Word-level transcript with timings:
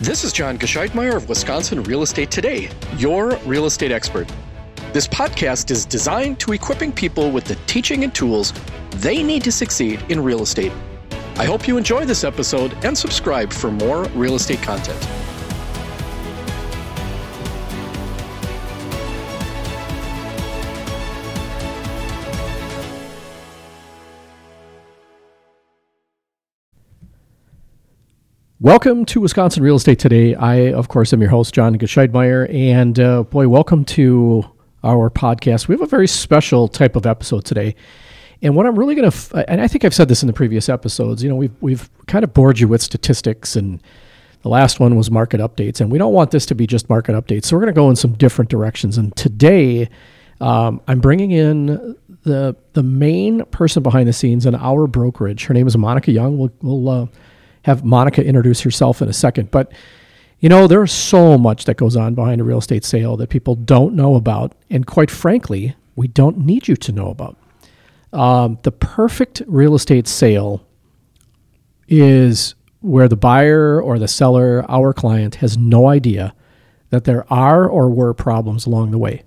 This 0.00 0.24
is 0.24 0.32
John 0.32 0.58
Gescheidmeyer 0.58 1.14
of 1.14 1.28
Wisconsin 1.28 1.84
Real 1.84 2.02
Estate 2.02 2.28
Today, 2.28 2.68
your 2.96 3.36
real 3.46 3.64
estate 3.64 3.92
expert. 3.92 4.28
This 4.92 5.06
podcast 5.06 5.70
is 5.70 5.86
designed 5.86 6.40
to 6.40 6.52
equipping 6.52 6.90
people 6.90 7.30
with 7.30 7.44
the 7.44 7.54
teaching 7.66 8.02
and 8.02 8.12
tools 8.12 8.52
they 8.96 9.22
need 9.22 9.44
to 9.44 9.52
succeed 9.52 10.04
in 10.08 10.20
real 10.20 10.42
estate. 10.42 10.72
I 11.36 11.44
hope 11.44 11.68
you 11.68 11.76
enjoy 11.76 12.06
this 12.06 12.24
episode 12.24 12.76
and 12.84 12.98
subscribe 12.98 13.52
for 13.52 13.70
more 13.70 14.06
real 14.16 14.34
estate 14.34 14.60
content. 14.62 15.00
Welcome 28.64 29.04
to 29.04 29.20
Wisconsin 29.20 29.62
Real 29.62 29.76
Estate 29.76 29.98
Today. 29.98 30.34
I, 30.34 30.72
of 30.72 30.88
course, 30.88 31.12
am 31.12 31.20
your 31.20 31.28
host, 31.28 31.52
John 31.52 31.76
Gescheidmeyer. 31.76 32.50
And 32.50 32.98
uh, 32.98 33.24
boy, 33.24 33.46
welcome 33.46 33.84
to 33.84 34.42
our 34.82 35.10
podcast. 35.10 35.68
We 35.68 35.74
have 35.74 35.82
a 35.82 35.86
very 35.86 36.08
special 36.08 36.66
type 36.66 36.96
of 36.96 37.04
episode 37.04 37.44
today. 37.44 37.74
And 38.40 38.56
what 38.56 38.64
I'm 38.64 38.78
really 38.78 38.94
going 38.94 39.10
to, 39.10 39.14
f- 39.14 39.44
and 39.48 39.60
I 39.60 39.68
think 39.68 39.84
I've 39.84 39.92
said 39.92 40.08
this 40.08 40.22
in 40.22 40.28
the 40.28 40.32
previous 40.32 40.70
episodes, 40.70 41.22
you 41.22 41.28
know, 41.28 41.36
we've, 41.36 41.52
we've 41.60 41.90
kind 42.06 42.24
of 42.24 42.32
bored 42.32 42.58
you 42.58 42.66
with 42.66 42.80
statistics, 42.80 43.54
and 43.54 43.82
the 44.40 44.48
last 44.48 44.80
one 44.80 44.96
was 44.96 45.10
market 45.10 45.42
updates. 45.42 45.82
And 45.82 45.92
we 45.92 45.98
don't 45.98 46.14
want 46.14 46.30
this 46.30 46.46
to 46.46 46.54
be 46.54 46.66
just 46.66 46.88
market 46.88 47.12
updates. 47.12 47.44
So 47.44 47.56
we're 47.56 47.64
going 47.64 47.74
to 47.74 47.78
go 47.78 47.90
in 47.90 47.96
some 47.96 48.14
different 48.14 48.50
directions. 48.50 48.96
And 48.96 49.14
today, 49.14 49.90
um, 50.40 50.80
I'm 50.88 51.00
bringing 51.00 51.32
in 51.32 51.98
the 52.22 52.56
the 52.72 52.82
main 52.82 53.44
person 53.44 53.82
behind 53.82 54.08
the 54.08 54.14
scenes 54.14 54.46
in 54.46 54.54
our 54.54 54.86
brokerage. 54.86 55.44
Her 55.44 55.52
name 55.52 55.66
is 55.66 55.76
Monica 55.76 56.12
Young. 56.12 56.38
We'll, 56.38 56.52
we'll 56.62 56.88
uh, 56.88 57.06
have 57.64 57.84
Monica 57.84 58.24
introduce 58.24 58.60
herself 58.60 59.02
in 59.02 59.08
a 59.08 59.12
second. 59.12 59.50
But, 59.50 59.72
you 60.38 60.48
know, 60.48 60.66
there's 60.66 60.92
so 60.92 61.36
much 61.36 61.64
that 61.64 61.76
goes 61.76 61.96
on 61.96 62.14
behind 62.14 62.40
a 62.40 62.44
real 62.44 62.58
estate 62.58 62.84
sale 62.84 63.16
that 63.16 63.30
people 63.30 63.54
don't 63.54 63.94
know 63.94 64.14
about. 64.14 64.54
And 64.70 64.86
quite 64.86 65.10
frankly, 65.10 65.74
we 65.96 66.06
don't 66.08 66.38
need 66.38 66.68
you 66.68 66.76
to 66.76 66.92
know 66.92 67.08
about. 67.08 67.36
Um, 68.12 68.58
the 68.62 68.72
perfect 68.72 69.42
real 69.46 69.74
estate 69.74 70.06
sale 70.06 70.66
is 71.88 72.54
where 72.80 73.08
the 73.08 73.16
buyer 73.16 73.80
or 73.80 73.98
the 73.98 74.08
seller, 74.08 74.64
our 74.68 74.92
client, 74.92 75.36
has 75.36 75.56
no 75.56 75.88
idea 75.88 76.34
that 76.90 77.04
there 77.04 77.24
are 77.32 77.66
or 77.66 77.90
were 77.90 78.14
problems 78.14 78.66
along 78.66 78.90
the 78.90 78.98
way. 78.98 79.24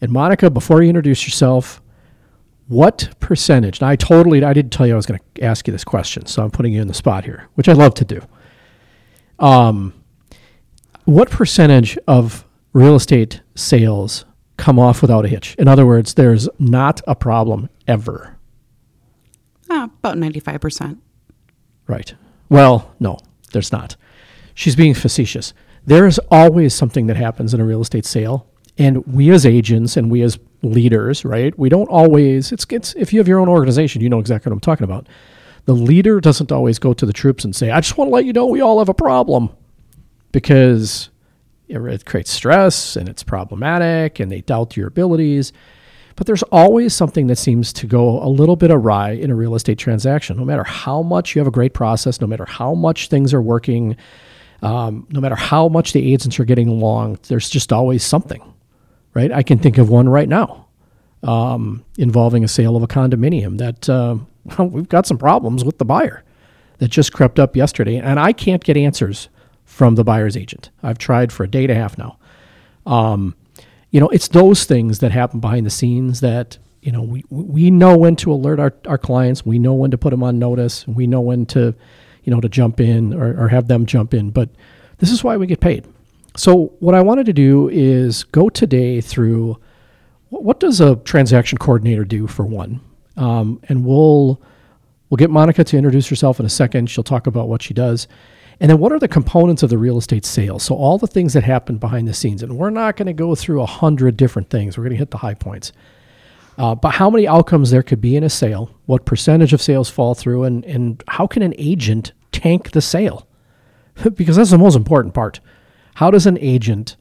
And 0.00 0.12
Monica, 0.12 0.48
before 0.48 0.82
you 0.82 0.88
introduce 0.88 1.24
yourself, 1.24 1.82
what 2.68 3.08
percentage? 3.18 3.80
Now, 3.80 3.88
I 3.88 3.96
totally, 3.96 4.44
I 4.44 4.52
didn't 4.52 4.72
tell 4.72 4.86
you 4.86 4.92
I 4.92 4.96
was 4.96 5.06
going 5.06 5.20
to 5.34 5.42
ask 5.42 5.66
you 5.66 5.72
this 5.72 5.84
question, 5.84 6.26
so 6.26 6.44
I'm 6.44 6.50
putting 6.50 6.72
you 6.74 6.82
in 6.82 6.88
the 6.88 6.94
spot 6.94 7.24
here, 7.24 7.48
which 7.54 7.68
I 7.68 7.72
love 7.72 7.94
to 7.94 8.04
do. 8.04 8.20
Um, 9.38 9.94
what 11.04 11.30
percentage 11.30 11.96
of 12.06 12.44
real 12.74 12.94
estate 12.94 13.40
sales 13.54 14.26
come 14.58 14.78
off 14.78 15.00
without 15.00 15.24
a 15.24 15.28
hitch? 15.28 15.54
In 15.58 15.66
other 15.66 15.86
words, 15.86 16.14
there's 16.14 16.48
not 16.58 17.00
a 17.06 17.14
problem 17.14 17.70
ever. 17.86 18.36
Uh, 19.70 19.88
about 19.98 20.16
95%. 20.16 20.98
Right. 21.86 22.14
Well, 22.50 22.94
no, 23.00 23.18
there's 23.52 23.72
not. 23.72 23.96
She's 24.54 24.76
being 24.76 24.92
facetious. 24.92 25.54
There 25.86 26.06
is 26.06 26.20
always 26.30 26.74
something 26.74 27.06
that 27.06 27.16
happens 27.16 27.54
in 27.54 27.60
a 27.60 27.64
real 27.64 27.80
estate 27.80 28.04
sale. 28.04 28.46
And 28.76 29.06
we 29.06 29.30
as 29.30 29.46
agents 29.46 29.96
and 29.96 30.10
we 30.10 30.20
as 30.22 30.38
leaders, 30.62 31.24
right? 31.24 31.56
We 31.58 31.68
don't 31.68 31.88
always, 31.88 32.52
it's, 32.52 32.66
it's, 32.70 32.94
if 32.94 33.12
you 33.12 33.20
have 33.20 33.28
your 33.28 33.38
own 33.38 33.48
organization, 33.48 34.02
you 34.02 34.08
know 34.08 34.18
exactly 34.18 34.50
what 34.50 34.54
I'm 34.54 34.60
talking 34.60 34.84
about. 34.84 35.06
The 35.66 35.74
leader 35.74 36.20
doesn't 36.20 36.50
always 36.50 36.78
go 36.78 36.92
to 36.94 37.06
the 37.06 37.12
troops 37.12 37.44
and 37.44 37.54
say, 37.54 37.70
I 37.70 37.80
just 37.80 37.98
want 37.98 38.08
to 38.08 38.14
let 38.14 38.24
you 38.24 38.32
know 38.32 38.46
we 38.46 38.60
all 38.60 38.78
have 38.78 38.88
a 38.88 38.94
problem 38.94 39.50
because 40.32 41.10
it 41.68 42.04
creates 42.06 42.30
stress 42.30 42.96
and 42.96 43.08
it's 43.08 43.22
problematic 43.22 44.20
and 44.20 44.32
they 44.32 44.40
doubt 44.40 44.76
your 44.76 44.88
abilities. 44.88 45.52
But 46.16 46.26
there's 46.26 46.42
always 46.44 46.94
something 46.94 47.28
that 47.28 47.36
seems 47.36 47.72
to 47.74 47.86
go 47.86 48.20
a 48.22 48.26
little 48.28 48.56
bit 48.56 48.72
awry 48.72 49.10
in 49.10 49.30
a 49.30 49.36
real 49.36 49.54
estate 49.54 49.78
transaction. 49.78 50.36
No 50.36 50.44
matter 50.44 50.64
how 50.64 51.02
much 51.02 51.36
you 51.36 51.40
have 51.40 51.46
a 51.46 51.52
great 51.52 51.74
process, 51.74 52.20
no 52.20 52.26
matter 52.26 52.44
how 52.44 52.74
much 52.74 53.08
things 53.08 53.32
are 53.32 53.42
working, 53.42 53.96
um, 54.62 55.06
no 55.10 55.20
matter 55.20 55.36
how 55.36 55.68
much 55.68 55.92
the 55.92 56.12
agents 56.12 56.40
are 56.40 56.44
getting 56.44 56.66
along, 56.66 57.20
there's 57.28 57.48
just 57.48 57.72
always 57.72 58.02
something, 58.02 58.42
right? 59.14 59.32
I 59.32 59.42
can 59.42 59.58
think 59.58 59.78
of 59.78 59.88
one 59.88 60.08
right 60.08 60.28
now 60.28 60.66
um, 61.22 61.84
involving 61.96 62.44
a 62.44 62.48
sale 62.48 62.76
of 62.76 62.82
a 62.82 62.86
condominium 62.86 63.58
that 63.58 63.88
uh, 63.88 64.16
well, 64.58 64.68
we've 64.68 64.88
got 64.88 65.06
some 65.06 65.18
problems 65.18 65.64
with 65.64 65.78
the 65.78 65.84
buyer 65.84 66.24
that 66.78 66.88
just 66.88 67.12
crept 67.12 67.38
up 67.38 67.56
yesterday, 67.56 67.96
and 67.96 68.20
I 68.20 68.32
can't 68.32 68.62
get 68.62 68.76
answers 68.76 69.28
from 69.64 69.96
the 69.96 70.04
buyer's 70.04 70.36
agent. 70.36 70.70
I've 70.82 70.98
tried 70.98 71.32
for 71.32 71.44
a 71.44 71.48
day 71.48 71.64
and 71.64 71.72
a 71.72 71.74
half 71.74 71.98
now. 71.98 72.18
Um, 72.86 73.34
you 73.90 74.00
know, 74.00 74.08
it's 74.08 74.28
those 74.28 74.64
things 74.64 75.00
that 75.00 75.12
happen 75.12 75.40
behind 75.40 75.66
the 75.66 75.70
scenes 75.70 76.20
that 76.20 76.58
you 76.82 76.92
know 76.92 77.02
we 77.02 77.24
we 77.30 77.70
know 77.70 77.96
when 77.96 78.16
to 78.16 78.32
alert 78.32 78.60
our, 78.60 78.74
our 78.86 78.98
clients. 78.98 79.44
We 79.44 79.58
know 79.58 79.74
when 79.74 79.90
to 79.90 79.98
put 79.98 80.10
them 80.10 80.22
on 80.22 80.38
notice. 80.38 80.86
We 80.86 81.06
know 81.06 81.20
when 81.20 81.46
to 81.46 81.74
you 82.22 82.32
know 82.32 82.40
to 82.40 82.48
jump 82.48 82.80
in 82.80 83.12
or, 83.12 83.44
or 83.44 83.48
have 83.48 83.68
them 83.68 83.86
jump 83.86 84.14
in. 84.14 84.30
But 84.30 84.50
this 84.98 85.10
is 85.10 85.24
why 85.24 85.36
we 85.36 85.46
get 85.46 85.60
paid. 85.60 85.86
So 86.38 86.72
what 86.78 86.94
I 86.94 87.02
wanted 87.02 87.26
to 87.26 87.32
do 87.32 87.68
is 87.68 88.22
go 88.22 88.48
today 88.48 89.00
through 89.00 89.58
what 90.28 90.60
does 90.60 90.80
a 90.80 90.94
transaction 90.94 91.58
coordinator 91.58 92.04
do 92.04 92.28
for 92.28 92.46
one, 92.46 92.80
um, 93.16 93.60
and 93.68 93.84
we'll 93.84 94.40
we'll 95.10 95.16
get 95.16 95.30
Monica 95.30 95.64
to 95.64 95.76
introduce 95.76 96.06
herself 96.06 96.38
in 96.38 96.46
a 96.46 96.48
second. 96.48 96.90
She'll 96.90 97.02
talk 97.02 97.26
about 97.26 97.48
what 97.48 97.60
she 97.60 97.74
does. 97.74 98.06
And 98.60 98.70
then 98.70 98.78
what 98.78 98.92
are 98.92 99.00
the 99.00 99.08
components 99.08 99.64
of 99.64 99.70
the 99.70 99.78
real 99.78 99.98
estate 99.98 100.24
sale? 100.24 100.60
So 100.60 100.76
all 100.76 100.96
the 100.96 101.08
things 101.08 101.32
that 101.32 101.42
happen 101.42 101.76
behind 101.76 102.06
the 102.06 102.14
scenes. 102.14 102.42
And 102.42 102.56
we're 102.56 102.70
not 102.70 102.96
going 102.96 103.06
to 103.06 103.12
go 103.12 103.34
through 103.34 103.60
a 103.60 103.66
hundred 103.66 104.16
different 104.16 104.48
things. 104.48 104.78
We're 104.78 104.84
going 104.84 104.94
to 104.94 104.98
hit 104.98 105.10
the 105.10 105.18
high 105.18 105.34
points. 105.34 105.72
Uh, 106.56 106.74
but 106.74 106.90
how 106.90 107.10
many 107.10 107.26
outcomes 107.26 107.70
there 107.70 107.84
could 107.84 108.00
be 108.00 108.16
in 108.16 108.22
a 108.24 108.30
sale? 108.30 108.70
What 108.86 109.04
percentage 109.04 109.52
of 109.52 109.62
sales 109.62 109.88
fall 109.88 110.14
through? 110.14 110.44
And, 110.44 110.64
and 110.64 111.02
how 111.06 111.26
can 111.26 111.42
an 111.42 111.54
agent 111.56 112.12
tank 112.30 112.72
the 112.72 112.80
sale? 112.80 113.28
because 114.14 114.36
that's 114.36 114.50
the 114.50 114.58
most 114.58 114.76
important 114.76 115.14
part. 115.14 115.40
How 115.98 116.12
does 116.12 116.26
an 116.26 116.38
agent 116.38 116.94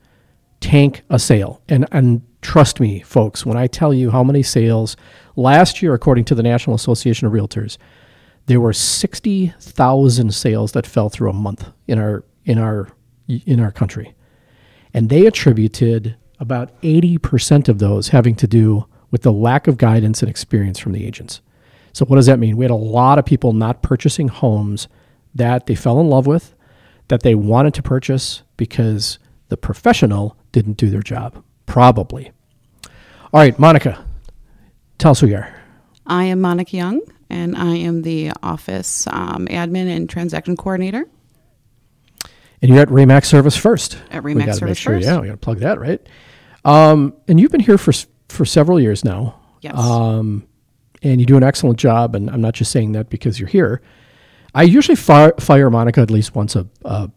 tank 0.59 1.03
a 1.07 1.19
sale? 1.19 1.61
And, 1.69 1.85
and 1.91 2.23
trust 2.41 2.79
me, 2.79 3.01
folks, 3.01 3.45
when 3.45 3.55
I 3.55 3.67
tell 3.67 3.93
you 3.93 4.09
how 4.09 4.23
many 4.23 4.41
sales 4.41 4.97
last 5.35 5.83
year, 5.83 5.93
according 5.93 6.25
to 6.25 6.33
the 6.33 6.41
National 6.41 6.75
Association 6.75 7.27
of 7.27 7.33
Realtors, 7.33 7.77
there 8.47 8.59
were 8.59 8.73
60,000 8.73 10.33
sales 10.33 10.71
that 10.71 10.87
fell 10.87 11.09
through 11.09 11.29
a 11.29 11.33
month 11.33 11.69
in 11.85 11.99
our 11.99 12.23
in 12.43 12.57
our 12.57 12.87
in 13.27 13.59
our 13.59 13.71
country. 13.71 14.15
And 14.95 15.09
they 15.09 15.27
attributed 15.27 16.15
about 16.39 16.81
80% 16.81 17.69
of 17.69 17.77
those 17.77 18.07
having 18.07 18.33
to 18.33 18.47
do 18.47 18.87
with 19.11 19.21
the 19.21 19.31
lack 19.31 19.67
of 19.67 19.77
guidance 19.77 20.23
and 20.23 20.29
experience 20.29 20.79
from 20.79 20.93
the 20.93 21.05
agents. 21.05 21.41
So 21.93 22.03
what 22.05 22.15
does 22.15 22.25
that 22.25 22.39
mean? 22.39 22.57
We 22.57 22.65
had 22.65 22.71
a 22.71 22.75
lot 22.75 23.19
of 23.19 23.25
people 23.25 23.53
not 23.53 23.83
purchasing 23.83 24.29
homes 24.29 24.87
that 25.35 25.67
they 25.67 25.75
fell 25.75 25.99
in 25.99 26.09
love 26.09 26.25
with, 26.25 26.55
that 27.09 27.21
they 27.21 27.35
wanted 27.35 27.75
to 27.75 27.83
purchase 27.83 28.41
because 28.57 29.19
the 29.49 29.57
professional 29.57 30.37
didn't 30.51 30.77
do 30.77 30.89
their 30.89 31.01
job. 31.01 31.43
Probably. 31.65 32.31
All 32.85 33.39
right, 33.41 33.57
Monica, 33.57 34.05
tell 34.97 35.11
us 35.11 35.19
who 35.19 35.27
you 35.27 35.37
are. 35.37 35.53
I 36.05 36.25
am 36.25 36.41
Monica 36.41 36.75
Young, 36.75 37.01
and 37.29 37.55
I 37.55 37.75
am 37.75 38.01
the 38.01 38.31
office 38.41 39.07
um, 39.07 39.47
admin 39.47 39.95
and 39.95 40.09
transaction 40.09 40.55
coordinator. 40.55 41.05
And 42.61 42.71
you're 42.71 42.81
at 42.81 42.89
Remax 42.89 43.25
Service 43.25 43.55
First. 43.55 43.97
At 44.09 44.23
Remax 44.23 44.35
we 44.35 44.39
gotta 44.41 44.53
Service 44.53 44.69
make 44.69 44.77
sure, 44.77 44.93
First. 44.95 45.07
Yeah, 45.07 45.19
we 45.19 45.27
got 45.27 45.33
to 45.33 45.37
plug 45.37 45.59
that, 45.59 45.79
right? 45.79 46.01
Um, 46.65 47.13
and 47.27 47.39
you've 47.39 47.51
been 47.51 47.61
here 47.61 47.77
for 47.77 47.93
for 48.29 48.45
several 48.45 48.79
years 48.79 49.05
now. 49.05 49.39
Yes. 49.61 49.77
Um, 49.77 50.47
and 51.03 51.19
you 51.19 51.25
do 51.25 51.37
an 51.37 51.43
excellent 51.43 51.79
job. 51.79 52.15
And 52.15 52.29
I'm 52.29 52.41
not 52.41 52.53
just 52.53 52.71
saying 52.71 52.93
that 52.93 53.09
because 53.09 53.39
you're 53.39 53.49
here. 53.49 53.81
I 54.53 54.63
usually 54.63 54.95
fire, 54.95 55.33
fire 55.39 55.69
Monica 55.69 56.01
at 56.01 56.11
least 56.11 56.35
once 56.35 56.55
a, 56.55 56.67
uh, 56.83 57.07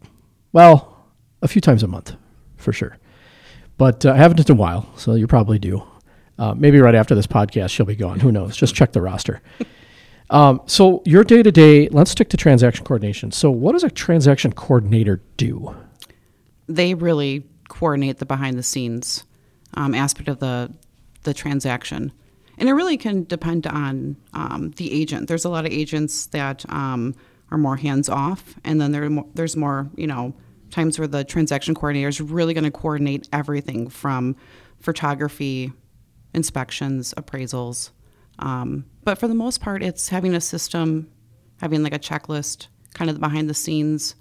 well, 0.53 0.90
a 1.41 1.47
few 1.47 1.61
times 1.61 1.83
a 1.83 1.87
month, 1.87 2.15
for 2.57 2.73
sure. 2.73 2.97
But 3.77 4.05
uh, 4.05 4.11
I 4.11 4.17
haven't 4.17 4.39
in 4.39 4.55
a 4.55 4.59
while, 4.59 4.89
so 4.95 5.15
you 5.15 5.27
probably 5.27 5.59
do. 5.59 5.83
Uh, 6.37 6.53
maybe 6.53 6.79
right 6.79 6.95
after 6.95 7.15
this 7.15 7.27
podcast, 7.27 7.69
she'll 7.69 7.85
be 7.85 7.95
gone. 7.95 8.19
Who 8.19 8.31
knows? 8.31 8.55
Just 8.55 8.75
check 8.75 8.91
the 8.91 9.01
roster. 9.01 9.41
Um, 10.31 10.61
so 10.65 11.03
your 11.05 11.25
day 11.25 11.43
to 11.43 11.51
day, 11.51 11.89
let's 11.89 12.09
stick 12.09 12.29
to 12.29 12.37
transaction 12.37 12.85
coordination. 12.85 13.31
So 13.31 13.51
what 13.51 13.73
does 13.73 13.83
a 13.83 13.89
transaction 13.89 14.53
coordinator 14.53 15.21
do? 15.35 15.75
They 16.67 16.93
really 16.93 17.43
coordinate 17.67 18.19
the 18.19 18.25
behind 18.25 18.57
the 18.57 18.63
scenes 18.63 19.25
um, 19.73 19.93
aspect 19.93 20.29
of 20.29 20.39
the 20.39 20.71
the 21.23 21.33
transaction, 21.33 22.11
and 22.57 22.69
it 22.69 22.73
really 22.73 22.97
can 22.97 23.25
depend 23.25 23.67
on 23.67 24.15
um, 24.33 24.71
the 24.77 24.91
agent. 24.91 25.27
There's 25.27 25.45
a 25.45 25.49
lot 25.49 25.65
of 25.65 25.71
agents 25.71 26.27
that 26.27 26.65
um, 26.69 27.13
are 27.51 27.57
more 27.57 27.75
hands 27.75 28.07
off, 28.07 28.55
and 28.63 28.79
then 28.79 28.93
there 28.93 29.09
there's 29.35 29.57
more 29.57 29.89
you 29.97 30.07
know 30.07 30.33
times 30.71 30.97
where 30.97 31.07
the 31.07 31.23
transaction 31.23 31.75
coordinator 31.75 32.07
is 32.07 32.19
really 32.19 32.53
going 32.53 32.63
to 32.63 32.71
coordinate 32.71 33.27
everything 33.31 33.89
from 33.89 34.35
photography, 34.79 35.71
inspections, 36.33 37.13
appraisals. 37.15 37.91
Um, 38.39 38.85
but 39.03 39.17
for 39.17 39.27
the 39.27 39.35
most 39.35 39.61
part, 39.61 39.83
it's 39.83 40.09
having 40.09 40.33
a 40.33 40.41
system, 40.41 41.09
having 41.59 41.83
like 41.83 41.93
a 41.93 41.99
checklist, 41.99 42.67
kind 42.93 43.09
of 43.09 43.19
behind 43.19 43.49
the 43.49 43.53
scenes, 43.53 44.15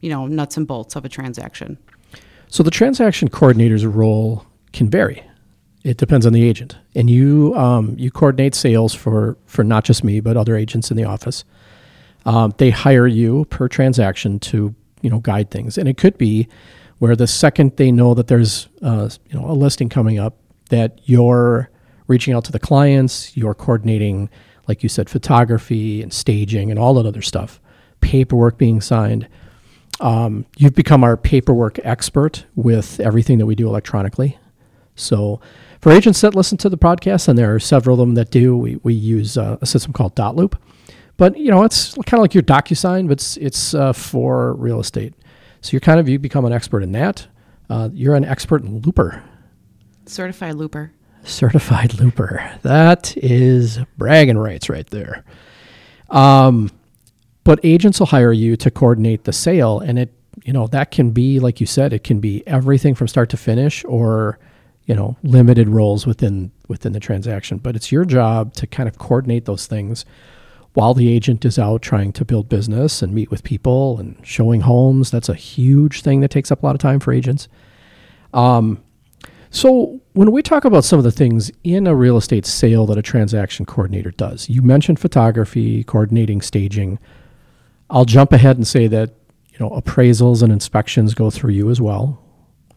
you 0.00 0.10
know, 0.10 0.26
nuts 0.26 0.56
and 0.56 0.66
bolts 0.66 0.96
of 0.96 1.04
a 1.04 1.08
transaction. 1.08 1.78
So 2.48 2.62
the 2.62 2.70
transaction 2.70 3.28
coordinator's 3.28 3.86
role 3.86 4.44
can 4.72 4.90
vary. 4.90 5.22
It 5.82 5.98
depends 5.98 6.24
on 6.24 6.32
the 6.32 6.42
agent, 6.42 6.78
and 6.94 7.10
you 7.10 7.54
um, 7.56 7.94
you 7.98 8.10
coordinate 8.10 8.54
sales 8.54 8.94
for 8.94 9.36
for 9.44 9.62
not 9.62 9.84
just 9.84 10.02
me 10.02 10.20
but 10.20 10.34
other 10.36 10.56
agents 10.56 10.90
in 10.90 10.96
the 10.96 11.04
office. 11.04 11.44
Um, 12.24 12.54
they 12.56 12.70
hire 12.70 13.06
you 13.06 13.44
per 13.46 13.68
transaction 13.68 14.38
to 14.40 14.74
you 15.04 15.10
know 15.10 15.20
guide 15.20 15.50
things, 15.50 15.76
and 15.76 15.86
it 15.86 15.98
could 15.98 16.16
be 16.18 16.48
where 16.98 17.14
the 17.14 17.26
second 17.26 17.76
they 17.76 17.92
know 17.92 18.14
that 18.14 18.26
there's 18.26 18.68
uh, 18.82 19.08
you 19.28 19.38
know 19.38 19.46
a 19.48 19.52
listing 19.52 19.90
coming 19.90 20.18
up, 20.18 20.38
that 20.70 20.98
you're 21.04 21.70
reaching 22.06 22.34
out 22.34 22.44
to 22.46 22.52
the 22.52 22.58
clients, 22.58 23.36
you're 23.36 23.54
coordinating, 23.54 24.30
like 24.66 24.82
you 24.82 24.88
said, 24.88 25.08
photography 25.08 26.02
and 26.02 26.12
staging 26.12 26.70
and 26.70 26.78
all 26.78 26.94
that 26.94 27.06
other 27.06 27.22
stuff, 27.22 27.60
paperwork 28.00 28.58
being 28.58 28.80
signed. 28.80 29.28
Um, 30.00 30.46
you've 30.56 30.74
become 30.74 31.04
our 31.04 31.16
paperwork 31.16 31.78
expert 31.84 32.46
with 32.56 32.98
everything 33.00 33.38
that 33.38 33.46
we 33.46 33.54
do 33.54 33.68
electronically. 33.68 34.38
So, 34.96 35.40
for 35.80 35.92
agents 35.92 36.20
that 36.22 36.34
listen 36.34 36.56
to 36.58 36.68
the 36.68 36.78
podcast, 36.78 37.28
and 37.28 37.38
there 37.38 37.54
are 37.54 37.60
several 37.60 37.94
of 37.94 37.98
them 38.00 38.14
that 38.14 38.30
do, 38.30 38.56
we, 38.56 38.76
we 38.76 38.94
use 38.94 39.36
uh, 39.36 39.58
a 39.60 39.66
system 39.66 39.92
called 39.92 40.16
Dotloop. 40.16 40.54
But 41.16 41.36
you 41.38 41.50
know, 41.50 41.62
it's 41.62 41.94
kind 41.94 42.14
of 42.14 42.20
like 42.20 42.34
your 42.34 42.42
DocuSign, 42.42 43.06
but 43.06 43.12
it's 43.12 43.36
it's 43.36 43.74
uh, 43.74 43.92
for 43.92 44.54
real 44.54 44.80
estate. 44.80 45.14
So 45.60 45.70
you're 45.72 45.80
kind 45.80 46.00
of 46.00 46.08
you 46.08 46.18
become 46.18 46.44
an 46.44 46.52
expert 46.52 46.82
in 46.82 46.92
that. 46.92 47.26
Uh, 47.70 47.88
you're 47.92 48.14
an 48.14 48.24
expert 48.24 48.64
looper, 48.64 49.22
Certified 50.06 50.56
looper. 50.56 50.92
certified 51.22 51.94
looper. 51.94 52.52
That 52.62 53.16
is 53.16 53.78
bragging 53.96 54.36
rights 54.36 54.68
right 54.68 54.86
there. 54.90 55.24
Um, 56.10 56.70
but 57.44 57.60
agents 57.62 57.98
will 58.00 58.06
hire 58.06 58.32
you 58.32 58.56
to 58.56 58.70
coordinate 58.70 59.24
the 59.24 59.32
sale, 59.32 59.80
and 59.80 59.98
it 59.98 60.12
you 60.44 60.52
know 60.52 60.66
that 60.68 60.90
can 60.90 61.10
be 61.12 61.38
like 61.40 61.60
you 61.60 61.66
said, 61.66 61.92
it 61.92 62.04
can 62.04 62.20
be 62.20 62.46
everything 62.46 62.94
from 62.94 63.08
start 63.08 63.30
to 63.30 63.36
finish, 63.36 63.84
or 63.86 64.38
you 64.86 64.94
know 64.94 65.16
limited 65.22 65.68
roles 65.68 66.06
within 66.06 66.50
within 66.68 66.92
the 66.92 67.00
transaction. 67.00 67.58
But 67.58 67.76
it's 67.76 67.90
your 67.92 68.04
job 68.04 68.52
to 68.54 68.66
kind 68.66 68.88
of 68.88 68.98
coordinate 68.98 69.44
those 69.46 69.66
things 69.66 70.04
while 70.74 70.92
the 70.92 71.12
agent 71.12 71.44
is 71.44 71.58
out 71.58 71.82
trying 71.82 72.12
to 72.12 72.24
build 72.24 72.48
business 72.48 73.00
and 73.00 73.14
meet 73.14 73.30
with 73.30 73.44
people 73.44 73.98
and 73.98 74.16
showing 74.22 74.60
homes. 74.60 75.10
That's 75.10 75.28
a 75.28 75.34
huge 75.34 76.02
thing 76.02 76.20
that 76.20 76.30
takes 76.30 76.50
up 76.50 76.62
a 76.62 76.66
lot 76.66 76.74
of 76.74 76.80
time 76.80 77.00
for 77.00 77.12
agents. 77.12 77.48
Um, 78.32 78.82
so 79.50 80.00
when 80.14 80.32
we 80.32 80.42
talk 80.42 80.64
about 80.64 80.84
some 80.84 80.98
of 80.98 81.04
the 81.04 81.12
things 81.12 81.52
in 81.62 81.86
a 81.86 81.94
real 81.94 82.16
estate 82.16 82.44
sale 82.44 82.86
that 82.86 82.98
a 82.98 83.02
transaction 83.02 83.64
coordinator 83.64 84.10
does, 84.10 84.48
you 84.48 84.62
mentioned 84.62 84.98
photography, 84.98 85.84
coordinating 85.84 86.42
staging. 86.42 86.98
I'll 87.88 88.04
jump 88.04 88.32
ahead 88.32 88.56
and 88.56 88.66
say 88.66 88.88
that 88.88 89.14
you 89.52 89.60
know 89.60 89.70
appraisals 89.70 90.42
and 90.42 90.52
inspections 90.52 91.14
go 91.14 91.30
through 91.30 91.52
you 91.52 91.70
as 91.70 91.80
well. 91.80 92.20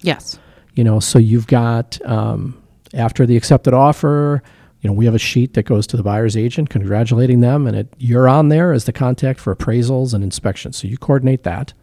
Yes. 0.02 0.38
You 0.76 0.84
know, 0.84 1.00
so 1.00 1.18
you've 1.18 1.48
got 1.48 2.00
um, 2.06 2.62
after 2.94 3.26
the 3.26 3.36
accepted 3.36 3.74
offer, 3.74 4.44
you 4.88 4.94
know, 4.94 4.98
we 4.98 5.04
have 5.04 5.16
a 5.16 5.20
sheet 5.20 5.54
that 5.56 5.64
goes 5.64 5.86
to 5.88 5.98
the 5.98 6.04
buyer's 6.04 6.38
agent 6.38 6.70
congratulating 6.70 7.42
them, 7.42 7.68
and 7.68 7.76
it, 7.76 7.94
you're 7.98 8.30
on 8.30 8.48
there 8.48 8.72
as 8.72 8.86
the 8.86 8.94
contact 8.94 9.38
for 9.38 9.54
appraisals 9.54 10.14
and 10.14 10.24
inspections. 10.24 10.78
So 10.78 10.88
you 10.88 10.98
coordinate 10.98 11.44
that. 11.44 11.74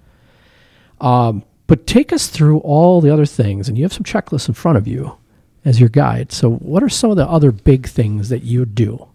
Um, 1.02 1.44
but 1.66 1.86
take 1.86 2.14
us 2.14 2.28
through 2.28 2.60
all 2.60 3.02
the 3.02 3.12
other 3.12 3.26
things, 3.26 3.68
and 3.68 3.76
you 3.76 3.84
have 3.84 3.92
some 3.92 4.04
checklists 4.04 4.48
in 4.48 4.54
front 4.54 4.78
of 4.78 4.88
you 4.88 5.18
as 5.66 5.80
your 5.80 5.90
guide. 5.90 6.32
So, 6.32 6.52
what 6.52 6.82
are 6.82 6.88
some 6.88 7.10
of 7.10 7.18
the 7.18 7.28
other 7.28 7.52
big 7.52 7.86
things 7.86 8.30
that 8.30 8.42
you 8.42 8.64
do? 8.64 9.06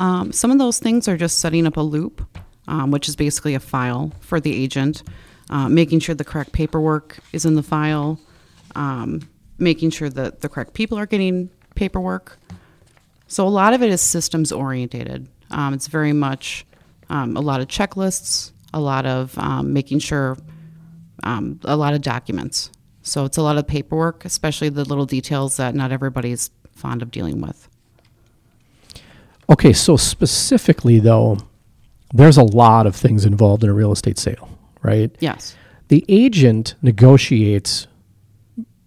Um, 0.00 0.32
some 0.32 0.50
of 0.50 0.58
those 0.58 0.80
things 0.80 1.06
are 1.06 1.16
just 1.16 1.38
setting 1.38 1.68
up 1.68 1.76
a 1.76 1.82
loop, 1.82 2.26
um, 2.66 2.90
which 2.90 3.08
is 3.08 3.14
basically 3.14 3.54
a 3.54 3.60
file 3.60 4.10
for 4.18 4.40
the 4.40 4.60
agent, 4.60 5.04
uh, 5.50 5.68
making 5.68 6.00
sure 6.00 6.16
the 6.16 6.24
correct 6.24 6.50
paperwork 6.50 7.18
is 7.32 7.44
in 7.44 7.54
the 7.54 7.62
file, 7.62 8.18
um, 8.74 9.20
making 9.58 9.90
sure 9.90 10.10
that 10.10 10.40
the 10.40 10.48
correct 10.48 10.74
people 10.74 10.98
are 10.98 11.06
getting 11.06 11.48
paperwork. 11.76 12.40
So 13.26 13.46
a 13.46 13.48
lot 13.48 13.74
of 13.74 13.82
it 13.82 13.90
is 13.90 14.00
systems 14.00 14.52
orientated. 14.52 15.28
Um, 15.50 15.74
it's 15.74 15.86
very 15.86 16.12
much 16.12 16.66
um, 17.08 17.36
a 17.36 17.40
lot 17.40 17.60
of 17.60 17.68
checklists, 17.68 18.52
a 18.72 18.80
lot 18.80 19.06
of 19.06 19.36
um, 19.38 19.72
making 19.72 20.00
sure, 20.00 20.36
um, 21.22 21.58
a 21.64 21.76
lot 21.76 21.94
of 21.94 22.02
documents. 22.02 22.70
So 23.02 23.24
it's 23.24 23.36
a 23.36 23.42
lot 23.42 23.56
of 23.58 23.66
paperwork, 23.66 24.24
especially 24.24 24.68
the 24.68 24.84
little 24.84 25.06
details 25.06 25.56
that 25.58 25.74
not 25.74 25.92
everybody's 25.92 26.50
fond 26.72 27.02
of 27.02 27.10
dealing 27.10 27.40
with. 27.40 27.68
Okay, 29.50 29.72
so 29.72 29.96
specifically 29.96 31.00
though, 31.00 31.38
there's 32.12 32.36
a 32.38 32.44
lot 32.44 32.86
of 32.86 32.96
things 32.96 33.24
involved 33.24 33.62
in 33.64 33.70
a 33.70 33.74
real 33.74 33.92
estate 33.92 34.18
sale, 34.18 34.48
right? 34.82 35.14
Yes. 35.20 35.56
the 35.88 36.04
agent 36.08 36.74
negotiates 36.82 37.86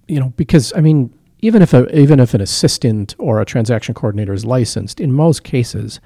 you 0.07 0.19
know 0.19 0.33
because 0.37 0.73
i 0.75 0.81
mean 0.81 1.13
even 1.39 1.61
if 1.61 1.73
a, 1.73 1.97
even 1.97 2.19
if 2.19 2.33
an 2.33 2.41
assistant 2.41 3.15
or 3.17 3.39
a 3.39 3.45
transaction 3.45 3.93
coordinator 3.93 4.33
is 4.33 4.45
licensed 4.45 4.99
in 4.99 5.11
most 5.11 5.43
cases 5.43 5.99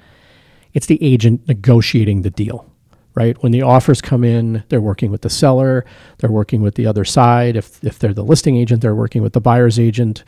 it's 0.72 0.86
the 0.86 1.02
agent 1.02 1.46
negotiating 1.48 2.22
the 2.22 2.30
deal 2.30 2.66
right? 3.14 3.40
When 3.42 3.52
the 3.52 3.62
offers 3.62 4.00
come 4.00 4.24
in 4.24 4.64
they're 4.68 4.80
working 4.80 5.10
with 5.10 5.22
the 5.22 5.30
seller 5.30 5.84
they're 6.18 6.30
working 6.30 6.62
with 6.62 6.74
the 6.74 6.86
other 6.86 7.04
side. 7.04 7.56
If 7.56 7.82
if 7.84 7.98
they're 7.98 8.14
the 8.14 8.24
listing 8.24 8.56
agent 8.56 8.82
they're 8.82 8.94
working 8.94 9.22
with 9.22 9.32
the 9.32 9.40
buyer's 9.40 9.78
agent. 9.78 10.24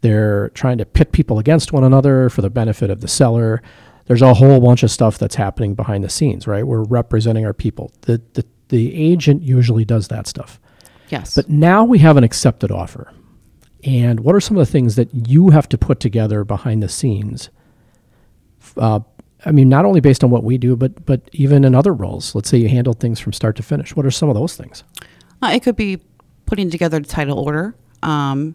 They're 0.00 0.50
trying 0.50 0.78
to 0.78 0.84
pit 0.84 1.12
people 1.12 1.38
against 1.38 1.72
one 1.72 1.84
another 1.84 2.28
for 2.28 2.42
the 2.42 2.50
benefit 2.50 2.90
of 2.90 3.00
the 3.00 3.08
seller. 3.08 3.62
There's 4.06 4.20
a 4.20 4.34
whole 4.34 4.60
bunch 4.60 4.82
of 4.82 4.90
stuff 4.90 5.16
that's 5.16 5.36
happening 5.36 5.74
behind 5.74 6.04
the 6.04 6.10
scenes 6.10 6.46
right? 6.46 6.66
We're 6.66 6.82
representing 6.82 7.46
our 7.46 7.54
people. 7.54 7.92
The 8.02 8.20
the, 8.34 8.44
the 8.68 8.94
agent 8.94 9.42
usually 9.42 9.84
does 9.84 10.08
that 10.08 10.26
stuff. 10.26 10.60
Yes. 11.10 11.34
but 11.34 11.48
now 11.50 11.84
we 11.84 11.98
have 11.98 12.16
an 12.16 12.24
accepted 12.24 12.72
offer. 12.72 13.12
And 13.84 14.20
what 14.20 14.34
are 14.34 14.40
some 14.40 14.56
of 14.56 14.66
the 14.66 14.70
things 14.70 14.96
that 14.96 15.28
you 15.28 15.50
have 15.50 15.68
to 15.68 15.78
put 15.78 16.00
together 16.00 16.42
behind 16.44 16.82
the 16.82 16.88
scenes? 16.88 17.50
Uh, 18.76 19.00
I 19.44 19.52
mean, 19.52 19.68
not 19.68 19.84
only 19.84 20.00
based 20.00 20.24
on 20.24 20.30
what 20.30 20.42
we 20.42 20.56
do, 20.56 20.74
but 20.74 21.04
but 21.04 21.20
even 21.32 21.64
in 21.64 21.74
other 21.74 21.92
roles. 21.92 22.34
Let's 22.34 22.48
say 22.48 22.58
you 22.58 22.68
handle 22.68 22.94
things 22.94 23.20
from 23.20 23.32
start 23.32 23.56
to 23.56 23.62
finish. 23.62 23.94
What 23.94 24.06
are 24.06 24.10
some 24.10 24.28
of 24.28 24.34
those 24.34 24.56
things? 24.56 24.84
Uh, 25.42 25.50
it 25.52 25.62
could 25.62 25.76
be 25.76 26.00
putting 26.46 26.70
together 26.70 26.98
the 26.98 27.06
title 27.06 27.38
order, 27.38 27.74
um, 28.02 28.54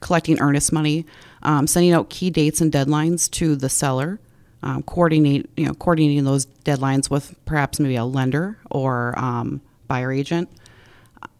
collecting 0.00 0.40
earnest 0.40 0.72
money, 0.72 1.06
um, 1.42 1.66
sending 1.66 1.92
out 1.92 2.10
key 2.10 2.30
dates 2.30 2.60
and 2.60 2.72
deadlines 2.72 3.30
to 3.32 3.54
the 3.54 3.68
seller, 3.68 4.18
um, 4.64 4.82
coordinate 4.82 5.48
you 5.56 5.66
know 5.66 5.74
coordinating 5.74 6.24
those 6.24 6.46
deadlines 6.64 7.08
with 7.08 7.36
perhaps 7.44 7.78
maybe 7.78 7.94
a 7.94 8.04
lender 8.04 8.58
or 8.70 9.16
um, 9.16 9.60
buyer 9.86 10.10
agent. 10.10 10.50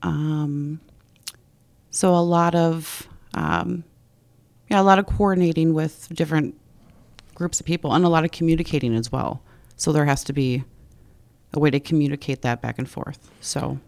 Um, 0.02 0.80
so 1.90 2.14
a 2.14 2.22
lot 2.22 2.54
of 2.54 3.08
um, 3.34 3.84
yeah, 4.70 4.80
a 4.80 4.82
lot 4.82 4.98
of 4.98 5.06
coordinating 5.06 5.74
with 5.74 6.08
different 6.12 6.54
groups 7.34 7.58
of 7.60 7.66
people 7.66 7.92
and 7.92 8.04
a 8.04 8.08
lot 8.08 8.24
of 8.24 8.30
communicating 8.30 8.94
as 8.94 9.10
well. 9.10 9.42
So 9.76 9.92
there 9.92 10.04
has 10.04 10.22
to 10.24 10.32
be 10.32 10.64
a 11.52 11.58
way 11.58 11.70
to 11.70 11.80
communicate 11.80 12.42
that 12.42 12.62
back 12.62 12.78
and 12.78 12.88
forth. 12.88 13.30
So. 13.40 13.80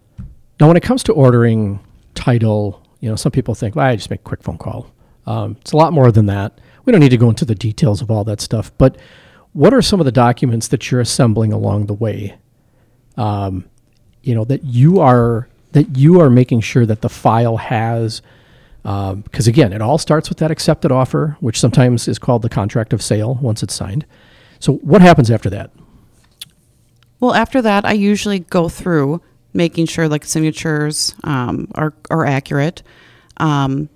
Now, 0.59 0.67
when 0.67 0.77
it 0.77 0.83
comes 0.83 1.03
to 1.03 1.13
ordering 1.13 1.79
title, 2.15 2.85
you 2.99 3.09
know, 3.09 3.15
some 3.15 3.31
people 3.31 3.55
think, 3.55 3.75
well, 3.75 3.85
I 3.85 3.95
just 3.95 4.09
make 4.09 4.19
a 4.19 4.23
quick 4.23 4.43
phone 4.43 4.57
call. 4.57 4.91
Um, 5.25 5.57
it's 5.61 5.71
a 5.71 5.77
lot 5.77 5.93
more 5.93 6.11
than 6.11 6.25
that. 6.27 6.59
We 6.85 6.91
don't 6.91 6.99
need 6.99 7.09
to 7.09 7.17
go 7.17 7.29
into 7.29 7.45
the 7.45 7.55
details 7.55 8.01
of 8.01 8.11
all 8.11 8.23
that 8.25 8.41
stuff. 8.41 8.71
But 8.77 8.97
what 9.53 9.73
are 9.73 9.81
some 9.81 10.01
of 10.01 10.05
the 10.05 10.11
documents 10.11 10.67
that 10.69 10.91
you're 10.91 10.99
assembling 10.99 11.53
along 11.53 11.85
the 11.85 11.93
way? 11.93 12.37
Um, 13.15 13.65
you 14.21 14.35
know, 14.35 14.43
that 14.45 14.63
you 14.63 14.99
are 14.99 15.47
that 15.73 15.97
you 15.97 16.19
are 16.19 16.29
making 16.29 16.61
sure 16.61 16.85
that 16.85 17.01
the 17.01 17.09
file 17.09 17.57
has. 17.57 18.21
Because 18.83 19.47
again, 19.47 19.73
it 19.73 19.81
all 19.81 19.97
starts 19.97 20.29
with 20.29 20.39
that 20.39 20.51
accepted 20.51 20.91
offer, 20.91 21.37
which 21.39 21.59
sometimes 21.59 22.07
is 22.07 22.19
called 22.19 22.41
the 22.41 22.49
contract 22.49 22.93
of 22.93 23.01
sale 23.01 23.35
once 23.41 23.63
it's 23.63 23.73
signed. 23.73 24.05
So, 24.59 24.73
what 24.75 25.01
happens 25.01 25.29
after 25.29 25.49
that? 25.51 25.71
Well, 27.19 27.33
after 27.33 27.61
that, 27.61 27.85
I 27.85 27.93
usually 27.93 28.39
go 28.39 28.67
through 28.69 29.21
making 29.53 29.85
sure 29.85 30.09
like 30.09 30.25
signatures 30.25 31.15
um, 31.23 31.69
are 31.75 31.93
are 32.09 32.25
accurate. 32.25 32.83
Um, 33.37 33.89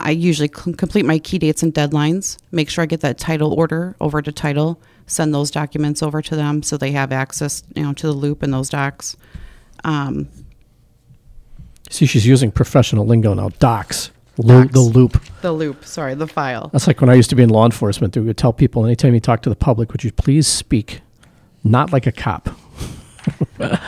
I 0.00 0.12
usually 0.12 0.48
c- 0.48 0.72
complete 0.72 1.04
my 1.04 1.18
key 1.18 1.38
dates 1.38 1.62
and 1.62 1.72
deadlines. 1.72 2.38
Make 2.50 2.70
sure 2.70 2.82
I 2.82 2.86
get 2.86 3.00
that 3.00 3.18
title 3.18 3.52
order 3.52 3.96
over 4.00 4.22
to 4.22 4.32
title. 4.32 4.80
Send 5.06 5.34
those 5.34 5.50
documents 5.50 6.02
over 6.02 6.22
to 6.22 6.36
them 6.36 6.62
so 6.62 6.76
they 6.76 6.92
have 6.92 7.12
access, 7.12 7.62
you 7.74 7.82
know, 7.82 7.92
to 7.92 8.06
the 8.06 8.12
loop 8.12 8.42
and 8.42 8.52
those 8.52 8.70
docs. 8.70 9.16
See, 11.90 12.06
she's 12.06 12.26
using 12.26 12.50
professional 12.50 13.04
lingo 13.06 13.34
now. 13.34 13.50
Docs, 13.58 14.10
Lo- 14.38 14.62
Docs. 14.62 14.72
the 14.72 14.80
loop. 14.80 15.22
the 15.42 15.52
loop, 15.52 15.84
sorry, 15.84 16.14
the 16.14 16.26
file. 16.26 16.70
That's 16.72 16.86
like 16.86 17.00
when 17.02 17.10
I 17.10 17.14
used 17.14 17.28
to 17.30 17.36
be 17.36 17.42
in 17.42 17.50
law 17.50 17.66
enforcement. 17.66 18.16
We 18.16 18.22
would 18.22 18.38
tell 18.38 18.52
people 18.54 18.84
anytime 18.86 19.12
you 19.12 19.20
talk 19.20 19.42
to 19.42 19.50
the 19.50 19.56
public, 19.56 19.92
would 19.92 20.02
you 20.04 20.12
please 20.12 20.46
speak, 20.46 21.00
not 21.64 21.92
like 21.92 22.06
a 22.06 22.12
cop. 22.12 22.48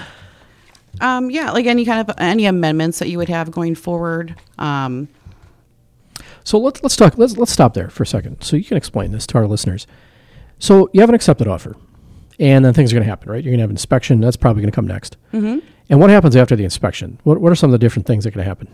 Um, 1.00 1.30
yeah, 1.30 1.50
like 1.50 1.66
any 1.66 1.84
kind 1.84 2.06
of 2.08 2.14
any 2.18 2.44
amendments 2.46 3.00
that 3.00 3.08
you 3.08 3.18
would 3.18 3.28
have 3.30 3.50
going 3.50 3.74
forward. 3.74 4.36
Um, 4.58 5.08
So 6.44 6.58
let's 6.58 6.80
let's 6.82 6.94
talk. 6.96 7.18
Let's 7.18 7.36
let's 7.36 7.50
stop 7.50 7.74
there 7.74 7.88
for 7.88 8.02
a 8.04 8.06
second, 8.06 8.42
so 8.42 8.56
you 8.56 8.62
can 8.64 8.76
explain 8.76 9.10
this 9.10 9.26
to 9.28 9.38
our 9.38 9.46
listeners. 9.46 9.86
So 10.60 10.90
you 10.92 11.00
have 11.00 11.08
an 11.08 11.14
accepted 11.16 11.48
offer, 11.48 11.74
and 12.38 12.64
then 12.64 12.72
things 12.74 12.92
are 12.92 12.96
going 12.96 13.04
to 13.04 13.10
happen, 13.10 13.30
right? 13.30 13.42
You're 13.42 13.50
going 13.50 13.58
to 13.58 13.62
have 13.62 13.70
inspection. 13.70 14.20
That's 14.20 14.36
probably 14.36 14.62
going 14.62 14.70
to 14.72 14.74
come 14.74 14.86
next. 14.86 15.16
mhm. 15.32 15.62
And 15.88 16.00
what 16.00 16.10
happens 16.10 16.36
after 16.36 16.56
the 16.56 16.64
inspection? 16.64 17.18
What, 17.24 17.40
what 17.40 17.52
are 17.52 17.54
some 17.54 17.68
of 17.68 17.72
the 17.72 17.78
different 17.78 18.06
things 18.06 18.24
that 18.24 18.30
can 18.30 18.40
happen? 18.40 18.68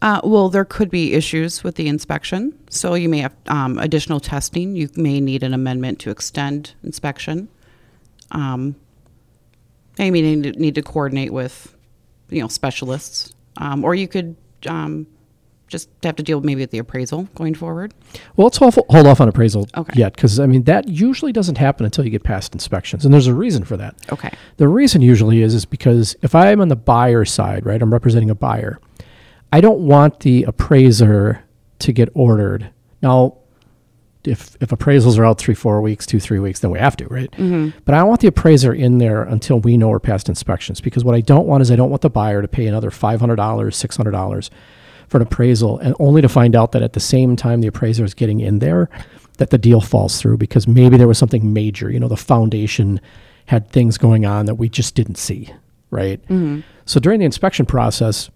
Uh, 0.00 0.20
well, 0.24 0.48
there 0.48 0.64
could 0.64 0.90
be 0.90 1.12
issues 1.14 1.62
with 1.62 1.74
the 1.76 1.86
inspection. 1.86 2.52
So 2.70 2.94
you 2.94 3.08
may 3.08 3.18
have 3.18 3.34
um, 3.46 3.78
additional 3.78 4.18
testing. 4.20 4.74
You 4.74 4.88
may 4.96 5.20
need 5.20 5.42
an 5.42 5.54
amendment 5.54 5.98
to 6.00 6.10
extend 6.10 6.74
inspection. 6.82 7.48
Um, 8.32 8.76
I 9.98 10.10
may 10.10 10.22
need 10.22 10.42
to, 10.54 10.60
need 10.60 10.74
to 10.76 10.82
coordinate 10.82 11.32
with, 11.32 11.76
you 12.30 12.40
know, 12.40 12.48
specialists. 12.48 13.34
Um, 13.56 13.84
or 13.84 13.94
you 13.94 14.08
could 14.08 14.36
um, 14.66 15.06
just 15.68 15.88
have 16.02 16.16
to 16.16 16.22
deal 16.22 16.40
maybe 16.40 16.62
with 16.62 16.70
the 16.70 16.78
appraisal 16.78 17.28
going 17.34 17.54
forward. 17.54 17.94
Well, 18.36 18.46
let's 18.46 18.56
hold, 18.56 18.74
hold 18.88 19.06
off 19.06 19.20
on 19.20 19.28
appraisal 19.28 19.68
Okay. 19.76 19.92
yet, 19.96 20.14
because 20.14 20.40
I 20.40 20.46
mean 20.46 20.64
that 20.64 20.88
usually 20.88 21.32
doesn't 21.32 21.58
happen 21.58 21.84
until 21.84 22.04
you 22.04 22.10
get 22.10 22.24
past 22.24 22.52
inspections, 22.54 23.04
and 23.04 23.12
there's 23.14 23.26
a 23.26 23.34
reason 23.34 23.64
for 23.64 23.76
that. 23.76 23.94
Okay. 24.12 24.30
The 24.56 24.66
reason 24.68 25.02
usually 25.02 25.42
is 25.42 25.54
is 25.54 25.64
because 25.64 26.16
if 26.22 26.34
I'm 26.34 26.60
on 26.60 26.68
the 26.68 26.76
buyer 26.76 27.24
side, 27.24 27.64
right, 27.66 27.80
I'm 27.80 27.92
representing 27.92 28.30
a 28.30 28.34
buyer. 28.34 28.80
I 29.52 29.60
don't 29.60 29.80
want 29.80 30.20
the 30.20 30.44
appraiser 30.44 31.42
to 31.78 31.92
get 31.92 32.08
ordered. 32.14 32.70
Now, 33.02 33.36
if 34.24 34.56
if 34.60 34.70
appraisals 34.70 35.16
are 35.18 35.24
out 35.24 35.38
three, 35.38 35.54
four 35.54 35.80
weeks, 35.80 36.04
two, 36.04 36.18
three 36.20 36.38
weeks, 36.38 36.60
then 36.60 36.70
we 36.70 36.78
have 36.78 36.96
to, 36.96 37.06
right? 37.06 37.30
Mm-hmm. 37.32 37.78
But 37.84 37.94
I 37.94 37.98
don't 37.98 38.08
want 38.08 38.20
the 38.20 38.26
appraiser 38.26 38.74
in 38.74 38.98
there 38.98 39.22
until 39.22 39.60
we 39.60 39.76
know 39.76 39.88
we're 39.88 40.00
past 40.00 40.28
inspections 40.28 40.80
because 40.80 41.04
what 41.04 41.14
I 41.14 41.20
don't 41.20 41.46
want 41.46 41.62
is 41.62 41.70
I 41.70 41.76
don't 41.76 41.88
want 41.88 42.02
the 42.02 42.10
buyer 42.10 42.42
to 42.42 42.48
pay 42.48 42.66
another 42.66 42.90
five 42.90 43.20
hundred 43.20 43.36
dollars, 43.36 43.76
six 43.76 43.96
hundred 43.96 44.10
dollars 44.10 44.50
for 45.08 45.18
an 45.18 45.22
appraisal, 45.22 45.78
and 45.78 45.94
only 45.98 46.22
to 46.22 46.28
find 46.28 46.54
out 46.54 46.72
that 46.72 46.82
at 46.82 46.92
the 46.92 47.00
same 47.00 47.36
time 47.36 47.60
the 47.60 47.68
appraiser 47.68 48.04
is 48.04 48.14
getting 48.14 48.40
in 48.40 48.58
there, 48.58 48.88
that 49.38 49.50
the 49.50 49.58
deal 49.58 49.80
falls 49.80 50.20
through 50.20 50.36
because 50.36 50.68
maybe 50.68 50.96
there 50.96 51.08
was 51.08 51.18
something 51.18 51.52
major. 51.52 51.90
You 51.90 52.00
know, 52.00 52.08
the 52.08 52.16
foundation 52.16 53.00
had 53.46 53.70
things 53.70 53.96
going 53.96 54.26
on 54.26 54.46
that 54.46 54.56
we 54.56 54.68
just 54.68 54.94
didn't 54.94 55.16
see, 55.16 55.50
right? 55.90 56.22
Mm-hmm. 56.24 56.60
So 56.84 57.00
during 57.00 57.20
the 57.20 57.26
inspection 57.26 57.64
process, 57.64 58.30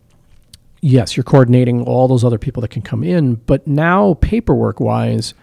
yes, 0.80 1.16
you're 1.16 1.24
coordinating 1.24 1.82
all 1.82 2.08
those 2.08 2.24
other 2.24 2.38
people 2.38 2.60
that 2.62 2.68
can 2.68 2.82
come 2.82 3.04
in, 3.04 3.34
but 3.34 3.66
now 3.66 4.14
paperwork 4.14 4.80
wise, 4.80 5.34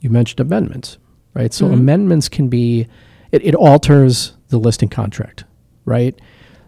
you 0.00 0.10
mentioned 0.10 0.40
amendments, 0.40 0.98
right? 1.34 1.52
So 1.52 1.64
mm-hmm. 1.64 1.74
amendments 1.74 2.28
can 2.28 2.48
be, 2.48 2.86
it, 3.32 3.44
it 3.44 3.54
alters 3.54 4.32
the 4.48 4.58
listing 4.58 4.88
contract, 4.88 5.44
right? 5.84 6.18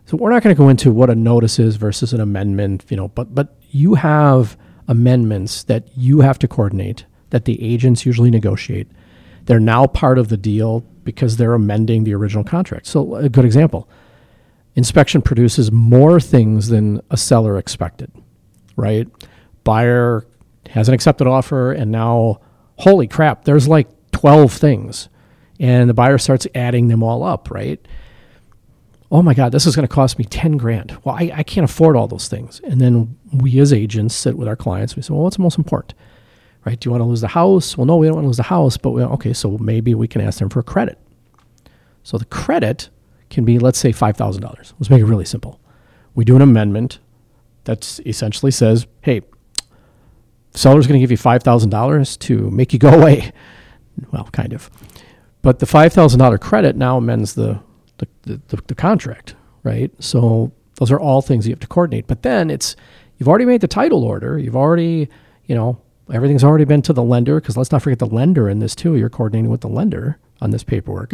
So 0.07 0.17
we're 0.17 0.31
not 0.31 0.43
going 0.43 0.57
to 0.57 0.59
go 0.59 0.71
into 0.71 0.91
what 0.91 1.11
a 1.11 1.15
notice 1.15 1.59
is 1.59 1.77
versus 1.77 2.15
an 2.15 2.21
amendment, 2.21 2.87
you 2.89 2.97
know, 2.97 3.09
but 3.09 3.35
but 3.35 3.55
you 3.71 3.95
have 3.95 4.57
amendments 4.87 5.63
that 5.65 5.89
you 5.97 6.21
have 6.21 6.39
to 6.39 6.49
coordinate 6.49 7.05
that 7.31 7.45
the 7.45 7.63
agents 7.63 8.07
usually 8.07 8.31
negotiate. 8.31 8.89
They're 9.45 9.61
now 9.61 9.87
part 9.87 10.19
of 10.19 10.29
the 10.29 10.37
deal 10.37 10.81
because 11.05 11.37
they're 11.37 11.55
amending 11.55 12.05
the 12.05 12.15
original 12.15 12.45
contract. 12.45 12.87
So 12.87 13.17
a 13.17 13.29
good 13.29 13.45
example, 13.45 13.89
inspection 14.75 15.23
produces 15.23 15.73
more 15.73 16.21
things 16.21 16.69
than 16.69 17.01
a 17.11 17.17
seller 17.17 17.59
expected, 17.59 18.11
right? 18.77 19.09
Buyer 19.65 20.27
has 20.71 20.89
an 20.89 20.95
accepted 20.95 21.27
offer 21.27 21.73
and 21.73 21.91
now 21.91 22.41
holy 22.77 23.07
crap, 23.07 23.45
there's 23.45 23.69
like 23.69 23.89
12 24.13 24.53
things. 24.53 25.09
And 25.61 25.91
the 25.91 25.95
buyer 25.95 26.19
starts 26.19 26.47
adding 26.55 26.89
them 26.89 27.03
all 27.03 27.23
up, 27.23 27.51
right? 27.51 27.85
Oh 29.11 29.23
my 29.23 29.35
God, 29.35 29.53
this 29.53 29.67
is 29.67 29.75
going 29.75 29.87
to 29.87 29.95
cost 29.95 30.19
me 30.19 30.25
10 30.25 30.57
grand. 30.57 30.99
Well, 31.05 31.15
I, 31.15 31.31
I 31.35 31.43
can't 31.43 31.65
afford 31.65 31.97
all 31.97 32.07
those 32.07 32.29
things. 32.29 32.61
And 32.65 32.81
then 32.81 33.17
we 33.33 33.59
as 33.59 33.73
agents 33.73 34.15
sit 34.15 34.37
with 34.37 34.49
our 34.49 34.57
clients. 34.57 34.97
We 34.97 35.03
say, 35.03 35.15
well, 35.15 35.23
what's 35.23 35.39
most 35.39 35.57
important? 35.57 35.95
Right? 36.67 36.79
Do 36.79 36.89
you 36.89 36.91
want 36.91 37.01
to 37.01 37.07
lose 37.07 37.23
the 37.23 37.29
house? 37.29 37.77
Well, 37.77 37.87
no, 37.87 37.97
we 37.97 38.07
don't 38.07 38.17
want 38.17 38.25
to 38.25 38.29
lose 38.29 38.37
the 38.37 38.43
house, 38.45 38.77
but 38.77 38.91
we, 38.91 39.03
okay, 39.03 39.33
so 39.33 39.57
maybe 39.59 39.95
we 39.95 40.09
can 40.09 40.21
ask 40.21 40.39
them 40.39 40.51
for 40.51 40.61
a 40.61 40.65
credit. 40.65 40.99
So 42.03 42.19
the 42.19 42.27
credit 42.27 42.91
can 43.31 43.45
be, 43.45 43.59
let's 43.59 43.79
say, 43.79 43.93
$5,000. 43.93 44.43
Let's 44.43 44.91
make 44.91 45.01
it 45.01 45.07
really 45.07 45.25
simple. 45.25 45.61
We 46.15 46.25
do 46.25 46.37
an 46.37 46.43
amendment 46.43 46.99
that 47.65 48.01
essentially 48.05 48.51
says, 48.51 48.87
hey, 49.03 49.23
seller's 50.55 50.87
going 50.87 50.99
to 50.99 51.03
give 51.03 51.11
you 51.11 51.17
$5,000 51.19 52.19
to 52.19 52.51
make 52.51 52.73
you 52.73 52.79
go 52.79 52.91
away. 52.99 53.33
Well, 54.11 54.29
kind 54.33 54.53
of. 54.53 54.71
But 55.41 55.61
the 55.61 55.67
$5,000 55.67 56.41
credit 56.41 56.77
now 56.77 56.99
amends 56.99 57.35
the, 57.35 57.61
the, 58.29 58.41
the, 58.49 58.63
the, 58.69 58.75
contract, 58.75 59.35
right? 59.63 59.91
So 60.03 60.53
those 60.77 60.93
are 60.93 61.01
all 61.01 61.23
things 61.23 61.47
you 61.47 61.53
have 61.53 61.61
to 61.61 61.67
coordinate. 61.67 62.07
But 62.07 62.23
then 62.23 62.51
it's, 62.51 62.77
you've 63.17 63.29
already 63.29 63.45
made 63.45 63.61
the 63.61 63.69
title 63.69 64.05
order. 64.05 64.39
You've 64.39 64.57
already, 64.57 65.09
you 65.47 65.55
know, 65.55 65.81
everything's 66.13 66.45
already 66.45 66.65
been 66.65 66.83
to 66.83 66.93
the 66.93 67.03
lender 67.03 67.41
because 67.41 67.57
let's 67.57 67.73
not 67.73 67.83
forget 67.83 67.99
the 67.99 68.07
lender 68.07 68.49
in 68.49 68.61
this 68.61 68.75
too. 68.75 68.97
You're 68.97 69.11
coordinating 69.11 69.51
with 69.51 69.63
the 69.63 69.69
lender 69.69 70.19
on 70.41 70.51
this 70.51 70.63
paperwork. 70.63 71.13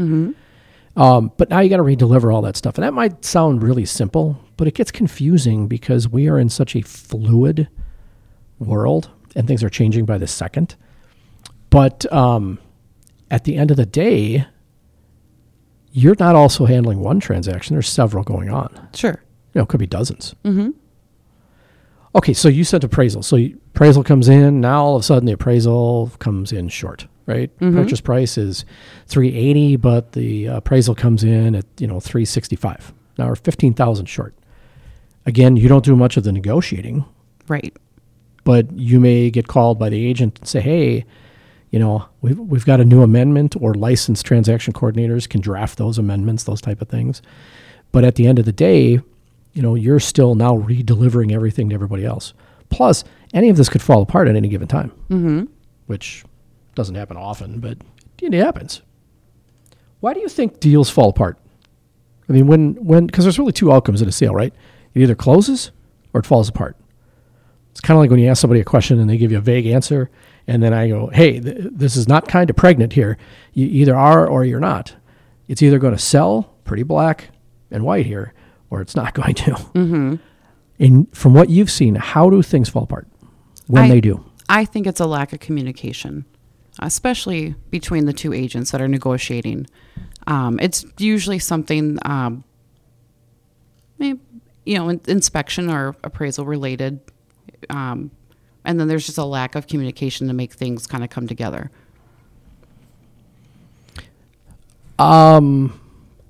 Um, 0.97 1.33
but 1.37 1.51
now 1.51 1.61
you 1.61 1.71
got 1.71 1.79
to 1.79 1.83
redeliver 1.83 2.33
all 2.33 2.43
that 2.43 2.57
stuff. 2.57 2.77
And 2.77 2.85
that 2.85 2.95
might 2.95 3.25
sound 3.25 3.63
really 3.63 3.85
simple, 3.85 4.39
but 4.57 4.69
it 4.69 4.75
gets 4.75 4.91
confusing 4.91 5.67
because 5.67 6.09
we 6.09 6.29
are 6.29 6.39
in 6.39 6.49
such 6.49 6.77
a 6.77 6.83
fluid 6.83 7.69
world 8.59 9.11
and 9.35 9.49
things 9.49 9.65
are 9.65 9.71
changing 9.71 10.05
by 10.05 10.19
the 10.19 10.27
second. 10.27 10.77
But 11.71 12.11
um, 12.13 12.61
at 13.31 13.45
the 13.45 13.57
end 13.57 13.73
of 13.73 13.77
the 13.77 13.87
day, 13.87 14.47
you're 15.97 16.17
not 16.19 16.35
also 16.35 16.67
handling 16.67 16.99
one 16.99 17.21
transaction. 17.21 17.75
There's 17.77 17.89
several 17.89 18.25
going 18.25 18.51
on. 18.51 18.89
Sure. 18.95 19.23
You 19.55 19.61
know, 19.61 19.63
it 19.63 19.69
could 19.69 19.79
be 19.81 19.87
dozens. 19.87 20.35
Mm-hmm. 20.45 20.71
Okay, 22.17 22.33
so 22.33 22.49
you 22.49 22.65
sent 22.65 22.85
appraisal. 22.85 23.23
So 23.23 23.37
you, 23.37 23.59
appraisal 23.75 24.05
comes 24.05 24.29
in. 24.29 24.61
Now 24.61 24.85
all 24.85 24.97
of 24.97 25.01
a 25.01 25.05
sudden 25.05 25.25
the 25.27 25.33
appraisal 25.33 26.11
comes 26.19 26.53
in 26.53 26.69
short, 26.69 27.07
right? 27.27 27.57
Purchase 27.59 28.01
price 28.01 28.37
is 28.39 28.65
380, 29.07 29.77
but 29.77 30.13
the 30.13 30.47
appraisal 30.47 30.95
comes 30.95 31.25
in 31.25 31.55
at 31.55 31.65
you 31.79 31.87
know 31.87 32.01
365. 32.01 32.93
Now 33.19 33.29
we're 33.29 33.37
15,000 33.37 34.07
short. 34.07 34.35
Again, 35.27 35.57
you 35.57 35.69
don't 35.69 35.85
do 35.85 35.97
much 35.97 36.17
of 36.17 36.25
the 36.25 36.33
negotiating, 36.33 37.05
Right. 37.49 37.75
but 38.45 38.71
you 38.77 39.01
may 39.01 39.31
get 39.31 39.47
called 39.49 39.79
by 39.79 39.89
the 39.89 40.05
agent 40.07 40.39
and 40.41 40.49
say, 40.49 40.61
"Hey, 40.61 41.05
you 41.71 41.79
know, 41.79 42.07
we've 42.21 42.39
we've 42.39 42.65
got 42.65 42.81
a 42.81 42.85
new 42.85 43.03
amendment, 43.03 43.57
or 43.61 43.75
licensed 43.75 44.25
transaction 44.25 44.73
coordinators 44.73 45.29
can 45.29 45.41
draft 45.41 45.79
those 45.79 45.99
amendments, 45.99 46.45
those 46.45 46.61
type 46.61 46.81
of 46.81 46.89
things." 46.89 47.23
But 47.93 48.05
at 48.05 48.17
the 48.17 48.27
end 48.27 48.39
of 48.39 48.45
the 48.45 48.53
day, 48.53 49.01
you 49.53 49.63
know, 49.63 49.75
you're 49.75 50.01
still 50.01 50.35
now 50.35 50.57
re-delivering 50.57 51.33
everything 51.33 51.69
to 51.69 51.75
everybody 51.75 52.05
else. 52.05 52.35
Plus, 52.71 53.05
any 53.33 53.51
of 53.51 53.57
this 53.57 53.69
could 53.69 53.83
fall 53.83 54.03
apart 54.03 54.29
at 54.29 54.37
any 54.37 54.49
given 54.49 54.67
time, 54.67 54.91
mm-hmm. 55.09 55.45
which 55.87 56.25
doesn't 56.75 56.97
happen 56.97 57.17
often, 57.17 57.61
but 57.61 57.79
it 58.21 58.33
happens. 58.33 58.83
Why 60.01 60.15
do 60.15 60.21
you 60.21 60.29
think 60.29 60.61
deals 60.61 60.91
fall 60.91 61.11
apart? 61.11 61.39
I 62.29 62.33
mean, 62.33 62.47
when 62.47 62.75
when 62.85 63.07
because 63.07 63.25
there's 63.25 63.39
really 63.39 63.53
two 63.53 63.73
outcomes 63.73 64.03
in 64.03 64.09
a 64.09 64.13
sale, 64.13 64.35
right? 64.35 64.53
It 64.95 65.03
either 65.03 65.15
closes 65.15 65.71
or 66.13 66.21
it 66.21 66.27
falls 66.27 66.49
apart. 66.49 66.77
It's 67.71 67.81
kind 67.81 67.97
of 67.97 68.01
like 68.01 68.11
when 68.11 68.21
you 68.21 68.29
ask 68.29 68.41
somebody 68.41 68.61
a 68.61 68.65
question 68.65 68.99
and 69.01 69.11
they 69.11 69.17
give 69.17 69.33
you 69.33 69.39
a 69.39 69.43
vague 69.43 69.67
answer, 69.67 70.11
and 70.47 70.63
then 70.63 70.73
I 70.75 70.89
go, 70.89 71.09
"Hey, 71.09 71.41
th- 71.41 71.69
this 71.73 71.97
is 71.97 72.09
not 72.09 72.29
kind 72.29 72.51
of 72.51 72.57
pregnant 72.57 72.93
here. 72.93 73.17
You 73.53 73.67
either 73.67 73.97
are 73.97 74.27
or 74.27 74.45
you're 74.45 74.61
not. 74.61 74.95
It's 75.49 75.63
either 75.63 75.79
going 75.79 75.95
to 75.95 76.01
sell, 76.03 76.55
pretty 76.65 76.83
black 76.83 77.31
and 77.71 77.85
white 77.85 78.07
here, 78.07 78.33
or 78.71 78.81
it's 78.81 78.95
not 78.97 79.15
going 79.21 79.35
to." 79.35 79.51
Mm-hmm. 79.53 80.15
And 80.79 81.17
from 81.17 81.35
what 81.35 81.51
you've 81.51 81.71
seen, 81.71 81.95
how 81.95 82.29
do 82.31 82.43
things 82.43 82.69
fall 82.69 82.83
apart 82.85 83.07
when 83.67 83.85
I- 83.85 83.89
they 83.89 84.01
do? 84.01 84.25
I 84.49 84.67
think 84.67 84.87
it's 84.87 85.01
a 85.01 85.07
lack 85.07 85.33
of 85.33 85.41
communication, 85.41 86.27
especially 86.81 87.55
between 87.71 88.05
the 88.05 88.13
two 88.13 88.35
agents 88.35 88.73
that 88.73 88.83
are 88.83 88.89
negotiating. 88.89 89.67
Um, 90.27 90.59
it's 90.61 90.85
usually 90.99 91.39
something, 91.39 91.99
um, 92.03 92.45
maybe, 93.99 94.21
you 94.67 94.77
know, 94.77 94.91
in- 94.91 95.01
inspection 95.09 95.71
or 95.71 95.97
appraisal 96.05 96.45
related. 96.45 97.01
Um, 97.71 98.11
and 98.65 98.81
then 98.81 98.89
there's 98.89 99.07
just 99.07 99.19
a 99.19 99.25
lack 99.25 99.55
of 99.55 99.67
communication 99.67 100.27
to 100.29 100.33
make 100.33 100.53
things 100.53 100.87
kind 100.87 101.05
of 101.05 101.11
come 101.11 101.27
together. 101.27 101.71
Um, 104.99 105.79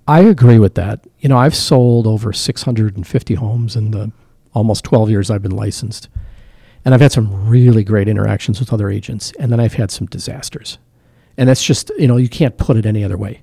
I 0.07 0.21
agree 0.21 0.59
with 0.59 0.75
that. 0.75 1.07
You 1.21 1.29
know, 1.29 1.38
I've 1.38 1.55
sold 1.55 2.07
over 2.07 2.33
650 2.33 3.35
homes 3.35 3.76
in 3.76 3.91
the 3.91 4.12
almost 4.53 4.85
12 4.85 5.11
years 5.11 5.31
I've 5.31 5.43
been 5.43 5.57
licensed. 5.57 6.09
And 6.85 6.95
I've 6.95 7.00
had 7.00 7.12
some 7.12 7.49
really 7.49 7.83
great 7.83 8.09
interactions 8.09 8.61
with 8.61 8.73
other 8.73 8.91
agents. 8.91 9.33
And 9.38 9.50
then 9.50 9.61
I've 9.61 9.75
had 9.75 9.91
some 9.91 10.07
disasters. 10.07 10.79
And 11.37 11.49
that's 11.49 11.64
just, 11.64 11.91
you 11.99 12.07
know, 12.07 12.17
you 12.17 12.29
can't 12.29 12.57
put 12.59 12.76
it 12.76 12.87
any 12.87 13.03
other 13.03 13.17
way, 13.17 13.43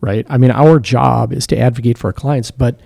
right? 0.00 0.26
I 0.28 0.38
mean, 0.38 0.50
our 0.50 0.78
job 0.78 1.32
is 1.32 1.46
to 1.48 1.58
advocate 1.58 1.96
for 1.96 2.08
our 2.08 2.12
clients, 2.12 2.50
but 2.50 2.80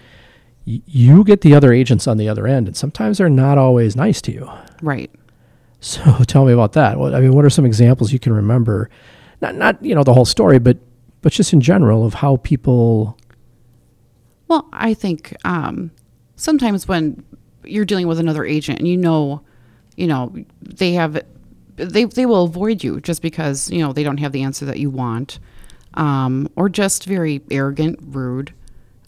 y- 0.67 0.83
you 0.87 1.25
get 1.25 1.41
the 1.41 1.55
other 1.55 1.73
agents 1.73 2.07
on 2.07 2.19
the 2.19 2.29
other 2.29 2.47
end, 2.47 2.69
and 2.69 2.77
sometimes 2.77 3.19
they're 3.19 3.29
not 3.29 3.59
always 3.59 3.97
nice 3.97 4.21
to 4.23 4.33
you. 4.33 4.49
Right. 4.81 5.11
So 5.85 6.03
tell 6.27 6.47
me 6.47 6.53
about 6.53 6.73
that. 6.73 6.99
What, 6.99 7.15
I 7.15 7.21
mean, 7.21 7.35
what 7.35 7.45
are 7.45 7.51
some 7.51 7.67
examples 7.67 8.13
you 8.13 8.19
can 8.19 8.33
remember? 8.33 8.89
Not, 9.43 9.55
not 9.55 9.85
you 9.85 9.95
know, 9.95 10.03
the 10.03 10.15
whole 10.15 10.25
story, 10.25 10.59
but 10.59 10.79
but 11.21 11.33
just 11.33 11.53
in 11.53 11.61
general 11.61 12.05
of 12.05 12.15
how 12.15 12.37
people 12.37 13.19
Well, 14.49 14.67
I 14.73 14.95
think 14.95 15.37
um, 15.45 15.91
sometimes 16.37 16.89
when 16.89 17.23
you're 17.65 17.85
dealing 17.85 18.07
with 18.07 18.19
another 18.19 18.45
agent 18.45 18.79
and 18.79 18.89
you 18.89 18.97
know, 18.97 19.43
you 19.97 20.07
know, 20.07 20.35
they 20.63 20.93
have, 20.95 21.23
they 21.77 22.05
they 22.05 22.25
will 22.25 22.45
avoid 22.45 22.83
you 22.83 23.01
just 23.01 23.21
because 23.21 23.71
you 23.71 23.81
know 23.81 23.93
they 23.93 24.03
don't 24.03 24.19
have 24.19 24.33
the 24.33 24.43
answer 24.43 24.65
that 24.65 24.79
you 24.79 24.89
want, 24.89 25.39
um, 25.95 26.49
or 26.57 26.71
just 26.71 27.05
very 27.05 27.43
arrogant, 27.51 27.99
rude. 28.03 28.55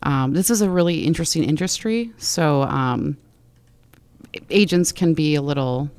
Um, 0.03 0.35
this 0.35 0.51
is 0.51 0.61
a 0.61 0.69
really 0.69 1.05
interesting 1.05 1.43
industry, 1.43 2.13
so 2.19 2.63
um, 2.63 3.17
agents 4.51 4.93
can 4.93 5.15
be 5.15 5.35
a 5.35 5.43
little 5.43 5.91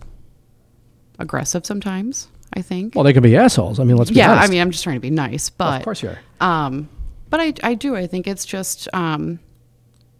aggressive 1.19 1.65
sometimes. 1.65 2.27
I 2.53 2.61
think. 2.61 2.95
Well, 2.95 3.03
they 3.03 3.11
can 3.13 3.23
be 3.23 3.35
assholes. 3.35 3.79
I 3.79 3.83
mean, 3.83 3.97
let's 3.97 4.09
be 4.09 4.21
honest. 4.21 4.27
yeah, 4.27 4.31
honest. 4.31 4.49
I 4.49 4.51
mean, 4.51 4.61
I'm 4.61 4.71
just 4.71 4.83
trying 4.83 4.95
to 4.95 5.01
be 5.01 5.09
nice, 5.09 5.49
but 5.49 5.79
of 5.79 5.83
course 5.83 6.01
you 6.01 6.09
are. 6.09 6.19
um, 6.39 6.87
but 7.29 7.41
I, 7.41 7.53
I 7.61 7.73
do. 7.73 7.95
I 7.95 8.07
think 8.07 8.25
it's 8.25 8.45
just 8.45 8.87
um, 8.93 9.39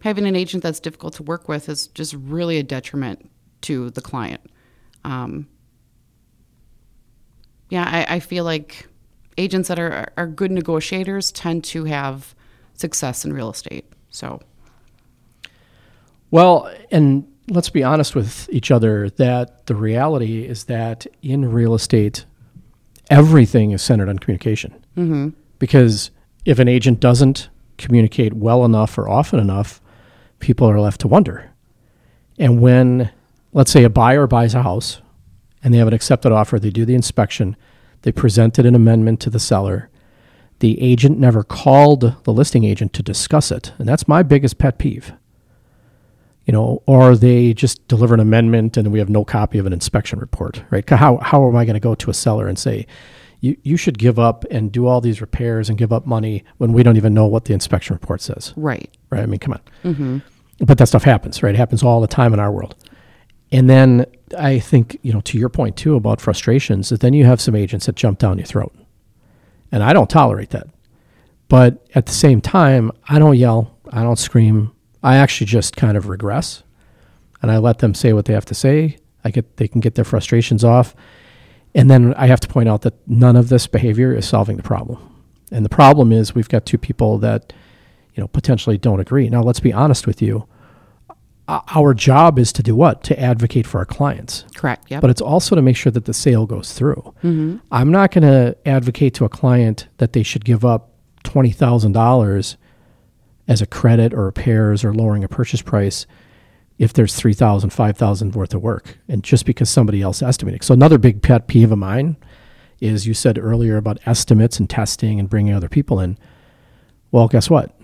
having 0.01 0.25
an 0.27 0.35
agent 0.35 0.61
that's 0.61 0.81
difficult 0.81 1.13
to 1.15 1.23
work 1.23 1.47
with 1.47 1.69
is 1.69 1.87
just 1.87 2.13
really 2.13 2.57
a 2.57 2.63
detriment 2.63 3.29
to 3.61 3.89
the 3.91 4.01
client. 4.01 4.41
Um, 5.05 5.47
yeah, 7.69 7.85
I, 7.89 8.15
I 8.15 8.19
feel 8.19 8.43
like 8.43 8.87
agents 9.37 9.69
that 9.69 9.79
are, 9.79 10.11
are 10.17 10.27
good 10.27 10.51
negotiators 10.51 11.31
tend 11.31 11.63
to 11.65 11.85
have 11.85 12.35
success 12.73 13.23
in 13.23 13.31
real 13.33 13.49
estate. 13.49 13.85
So, 14.09 14.41
Well, 16.31 16.69
and 16.91 17.25
let's 17.49 17.69
be 17.69 17.83
honest 17.83 18.15
with 18.15 18.49
each 18.51 18.71
other 18.71 19.09
that 19.11 19.65
the 19.67 19.75
reality 19.75 20.45
is 20.45 20.65
that 20.65 21.07
in 21.21 21.51
real 21.51 21.73
estate, 21.73 22.25
everything 23.09 23.71
is 23.71 23.81
centered 23.81 24.09
on 24.09 24.19
communication. 24.19 24.73
Mm-hmm. 24.97 25.29
Because 25.59 26.11
if 26.45 26.59
an 26.59 26.67
agent 26.67 26.99
doesn't 26.99 27.49
communicate 27.77 28.33
well 28.33 28.65
enough 28.65 28.97
or 28.97 29.07
often 29.07 29.39
enough, 29.39 29.81
people 30.39 30.69
are 30.69 30.79
left 30.79 31.01
to 31.01 31.07
wonder. 31.07 31.51
And 32.37 32.61
when, 32.61 33.11
let's 33.53 33.71
say, 33.71 33.83
a 33.83 33.89
buyer 33.89 34.27
buys 34.27 34.53
a 34.53 34.63
house 34.63 35.01
and 35.63 35.73
they 35.73 35.77
have 35.77 35.87
an 35.87 35.93
accepted 35.93 36.31
offer, 36.31 36.59
they 36.59 36.69
do 36.69 36.85
the 36.85 36.95
inspection, 36.95 37.55
they 38.03 38.11
presented 38.11 38.65
an 38.65 38.75
amendment 38.75 39.19
to 39.21 39.29
the 39.29 39.39
seller. 39.39 39.89
The 40.59 40.81
agent 40.81 41.19
never 41.19 41.43
called 41.43 42.23
the 42.23 42.33
listing 42.33 42.63
agent 42.63 42.93
to 42.93 43.03
discuss 43.03 43.51
it. 43.51 43.73
And 43.77 43.87
that's 43.87 44.07
my 44.07 44.23
biggest 44.23 44.57
pet 44.57 44.77
peeve 44.77 45.13
you 46.47 46.53
know, 46.53 46.81
or 46.85 47.17
they 47.17 47.53
just 47.53 47.85
deliver 47.89 48.13
an 48.13 48.21
amendment 48.21 48.77
and 48.77 48.89
we 48.91 48.99
have 48.99 49.09
no 49.09 49.25
copy 49.25 49.57
of 49.57 49.65
an 49.65 49.73
inspection 49.73 50.17
report, 50.17 50.63
right? 50.71 50.89
How, 50.89 51.17
how 51.17 51.47
am 51.47 51.57
I 51.57 51.65
going 51.65 51.73
to 51.73 51.81
go 51.81 51.93
to 51.93 52.09
a 52.09 52.13
seller 52.13 52.47
and 52.47 52.57
say, 52.57 52.87
you, 53.41 53.57
you 53.63 53.75
should 53.75 53.97
give 53.97 54.17
up 54.17 54.45
and 54.49 54.71
do 54.71 54.87
all 54.87 55.01
these 55.01 55.19
repairs 55.19 55.67
and 55.67 55.77
give 55.77 55.91
up 55.91 56.07
money 56.07 56.45
when 56.57 56.71
we 56.71 56.83
don't 56.83 56.95
even 56.95 57.13
know 57.13 57.25
what 57.25 57.45
the 57.45 57.53
inspection 57.53 57.95
report 57.95 58.21
says, 58.21 58.53
right. 58.55 58.89
right? 59.09 59.21
I 59.21 59.25
mean, 59.25 59.39
come 59.39 59.53
on. 59.53 59.61
Mm-hmm. 59.83 60.17
But 60.65 60.77
that 60.77 60.87
stuff 60.87 61.03
happens, 61.03 61.43
right? 61.43 61.53
It 61.53 61.57
happens 61.57 61.83
all 61.83 61.99
the 61.99 62.07
time 62.07 62.33
in 62.33 62.39
our 62.39 62.51
world. 62.51 62.75
And 63.51 63.69
then 63.69 64.05
I 64.37 64.59
think, 64.59 64.97
you 65.03 65.11
know, 65.11 65.21
to 65.21 65.37
your 65.37 65.49
point 65.49 65.75
too 65.75 65.95
about 65.95 66.21
frustrations, 66.21 66.89
that 66.89 67.01
then 67.01 67.13
you 67.13 67.25
have 67.25 67.41
some 67.41 67.55
agents 67.55 67.85
that 67.87 67.95
jump 67.95 68.19
down 68.19 68.37
your 68.37 68.47
throat. 68.47 68.73
And 69.69 69.83
I 69.83 69.91
don't 69.91 70.09
tolerate 70.09 70.51
that. 70.51 70.67
But 71.49 71.85
at 71.93 72.05
the 72.05 72.13
same 72.13 72.39
time, 72.39 72.91
I 73.07 73.19
don't 73.19 73.37
yell, 73.37 73.77
I 73.91 74.03
don't 74.03 74.17
scream. 74.17 74.71
I 75.03 75.17
actually 75.17 75.47
just 75.47 75.75
kind 75.75 75.97
of 75.97 76.07
regress 76.07 76.63
and 77.41 77.51
I 77.51 77.57
let 77.57 77.79
them 77.79 77.93
say 77.93 78.13
what 78.13 78.25
they 78.25 78.33
have 78.33 78.45
to 78.45 78.55
say. 78.55 78.97
I 79.23 79.31
get 79.31 79.57
they 79.57 79.67
can 79.67 79.81
get 79.81 79.95
their 79.95 80.05
frustrations 80.05 80.63
off. 80.63 80.95
And 81.75 81.89
then 81.91 82.13
I 82.15 82.27
have 82.27 82.39
to 82.41 82.47
point 82.47 82.69
out 82.69 82.81
that 82.81 82.95
none 83.07 83.35
of 83.35 83.49
this 83.49 83.67
behavior 83.67 84.13
is 84.13 84.27
solving 84.27 84.57
the 84.57 84.63
problem. 84.63 84.97
And 85.51 85.63
the 85.63 85.69
problem 85.69 86.11
is 86.11 86.33
we've 86.33 86.49
got 86.49 86.65
two 86.65 86.77
people 86.77 87.17
that 87.19 87.53
you 88.15 88.21
know 88.21 88.27
potentially 88.27 88.77
don't 88.77 88.99
agree. 88.99 89.29
Now 89.29 89.43
let's 89.43 89.59
be 89.59 89.73
honest 89.73 90.07
with 90.07 90.21
you. 90.21 90.47
Our 91.49 91.93
job 91.93 92.39
is 92.39 92.51
to 92.53 92.63
do 92.63 92.75
what? 92.75 93.03
To 93.05 93.17
advocate 93.17 93.65
for 93.65 93.77
our 93.77 93.85
clients 93.85 94.43
Correct. 94.53 94.87
Yeah. 94.89 94.99
but 94.99 95.09
it's 95.09 95.21
also 95.21 95.55
to 95.55 95.61
make 95.61 95.77
sure 95.77 95.93
that 95.93 96.03
the 96.03 96.13
sale 96.13 96.45
goes 96.45 96.73
through. 96.73 97.13
Mm-hmm. 97.23 97.57
I'm 97.71 97.89
not 97.89 98.11
going 98.11 98.23
to 98.23 98.57
advocate 98.65 99.13
to 99.13 99.23
a 99.25 99.29
client 99.29 99.87
that 99.97 100.11
they 100.11 100.23
should 100.23 100.43
give 100.43 100.65
up 100.65 100.89
twenty 101.23 101.51
thousand 101.51 101.93
dollars 101.93 102.57
as 103.47 103.61
a 103.61 103.65
credit 103.65 104.13
or 104.13 104.25
repairs 104.25 104.83
or 104.83 104.93
lowering 104.93 105.23
a 105.23 105.27
purchase 105.27 105.61
price 105.61 106.05
if 106.77 106.93
there's 106.93 107.15
three 107.15 107.33
thousand, 107.33 107.71
five 107.71 107.97
thousand 107.97 108.35
worth 108.35 108.53
of 108.53 108.61
work, 108.61 108.99
and 109.07 109.23
just 109.23 109.45
because 109.45 109.69
somebody 109.69 110.01
else 110.01 110.21
estimated. 110.21 110.63
So 110.63 110.73
another 110.73 110.97
big 110.97 111.21
pet 111.21 111.47
peeve 111.47 111.71
of 111.71 111.79
mine 111.79 112.17
is 112.79 113.07
you 113.07 113.13
said 113.13 113.39
earlier 113.39 113.77
about 113.77 113.99
estimates 114.05 114.60
and 114.60 114.69
testing 114.69 115.19
and 115.19 115.29
bringing 115.29 115.53
other 115.53 115.69
people 115.69 115.99
in. 115.99 116.17
Well, 117.12 117.27
guess 117.27 117.49
what? 117.49 117.75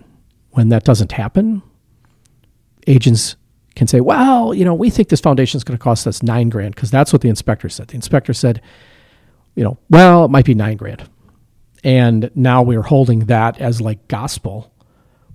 When 0.50 0.68
that 0.68 0.84
doesn't 0.84 1.12
happen, 1.12 1.62
agents 2.86 3.34
can 3.74 3.88
say, 3.88 4.00
well, 4.00 4.54
you 4.54 4.64
know, 4.64 4.74
we 4.74 4.90
think 4.90 5.08
this 5.08 5.20
foundation 5.20 5.56
is 5.56 5.64
going 5.64 5.76
to 5.76 5.82
cost 5.82 6.06
us 6.06 6.22
nine 6.22 6.48
grand 6.48 6.76
because 6.76 6.92
that's 6.92 7.12
what 7.12 7.22
the 7.22 7.28
inspector 7.28 7.68
said. 7.68 7.88
The 7.88 7.96
inspector 7.96 8.32
said, 8.32 8.60
you 9.56 9.64
know, 9.64 9.78
well, 9.90 10.24
it 10.24 10.30
might 10.30 10.44
be 10.44 10.54
nine 10.54 10.76
grand. 10.76 11.08
And 11.82 12.30
now 12.34 12.62
we're 12.62 12.82
holding 12.82 13.26
that 13.26 13.60
as 13.60 13.80
like 13.80 14.06
gospel 14.06 14.72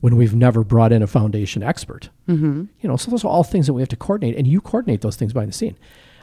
when 0.02 0.16
we've 0.16 0.36
never 0.36 0.64
brought 0.64 0.92
in 0.92 1.02
a 1.02 1.08
foundation 1.08 1.62
expert. 1.62 2.10
Mm-hmm. 2.28 2.66
You 2.80 2.90
know, 2.90 2.98
so 2.98 3.12
those 3.12 3.24
are 3.24 3.28
all 3.28 3.44
things 3.44 3.68
that 3.68 3.74
we 3.74 3.82
have 3.82 3.90
to 3.90 3.96
coordinate, 3.96 4.38
and 4.38 4.48
you 4.48 4.62
coordinate 4.62 5.02
those 5.02 5.16
things 5.16 5.34
behind 5.34 5.50
the 5.52 5.58
scene. 5.58 5.78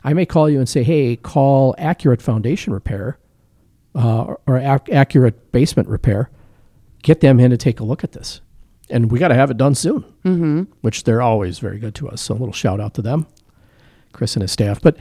I 0.05 0.15
may 0.15 0.25
call 0.27 0.49
you 0.49 0.59
and 0.59 0.69
say, 0.69 0.83
hey, 0.83 1.17
call 1.17 1.75
Accurate 1.79 2.23
Foundation 2.23 2.73
Repair 2.73 3.19
uh, 3.95 4.35
or 4.47 4.59
ac- 4.59 4.93
Accurate 4.93 5.53
Basement 5.53 5.89
Repair. 5.89 6.31
Get 7.03 7.21
them 7.21 7.41
in 7.41 7.51
to 7.51 7.57
take 7.57 7.81
a 7.81 7.85
look 7.85 8.05
at 8.05 8.12
this. 8.12 8.41
And 8.89 9.11
we 9.11 9.19
got 9.19 9.29
to 9.29 9.35
have 9.35 9.51
it 9.51 9.57
done 9.57 9.75
soon, 9.75 10.03
mm-hmm. 10.25 10.62
which 10.81 11.05
they're 11.05 11.23
always 11.23 11.59
very 11.59 11.79
good 11.79 11.95
to 11.97 12.09
us. 12.09 12.23
So 12.23 12.35
a 12.35 12.37
little 12.37 12.53
shout 12.53 12.81
out 12.81 12.95
to 12.95 13.03
them, 13.03 13.27
Chris 14.12 14.37
and 14.37 14.43
his 14.43 14.53
staff. 14.53 14.81
But 14.81 14.97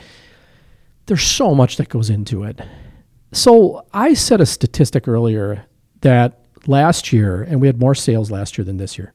there's 1.05 1.23
so 1.23 1.53
much 1.53 1.77
that 1.77 1.89
goes 1.89 2.09
into 2.09 2.43
it. 2.43 2.59
So 3.31 3.85
I 3.93 4.15
said 4.15 4.41
a 4.41 4.45
statistic 4.45 5.07
earlier 5.07 5.65
that 6.01 6.44
last 6.67 7.13
year, 7.13 7.41
and 7.41 7.62
we 7.62 7.67
had 7.67 7.80
more 7.80 7.95
sales 7.95 8.32
last 8.32 8.58
year 8.58 8.65
than 8.65 8.78
this 8.78 8.97
year, 8.97 9.13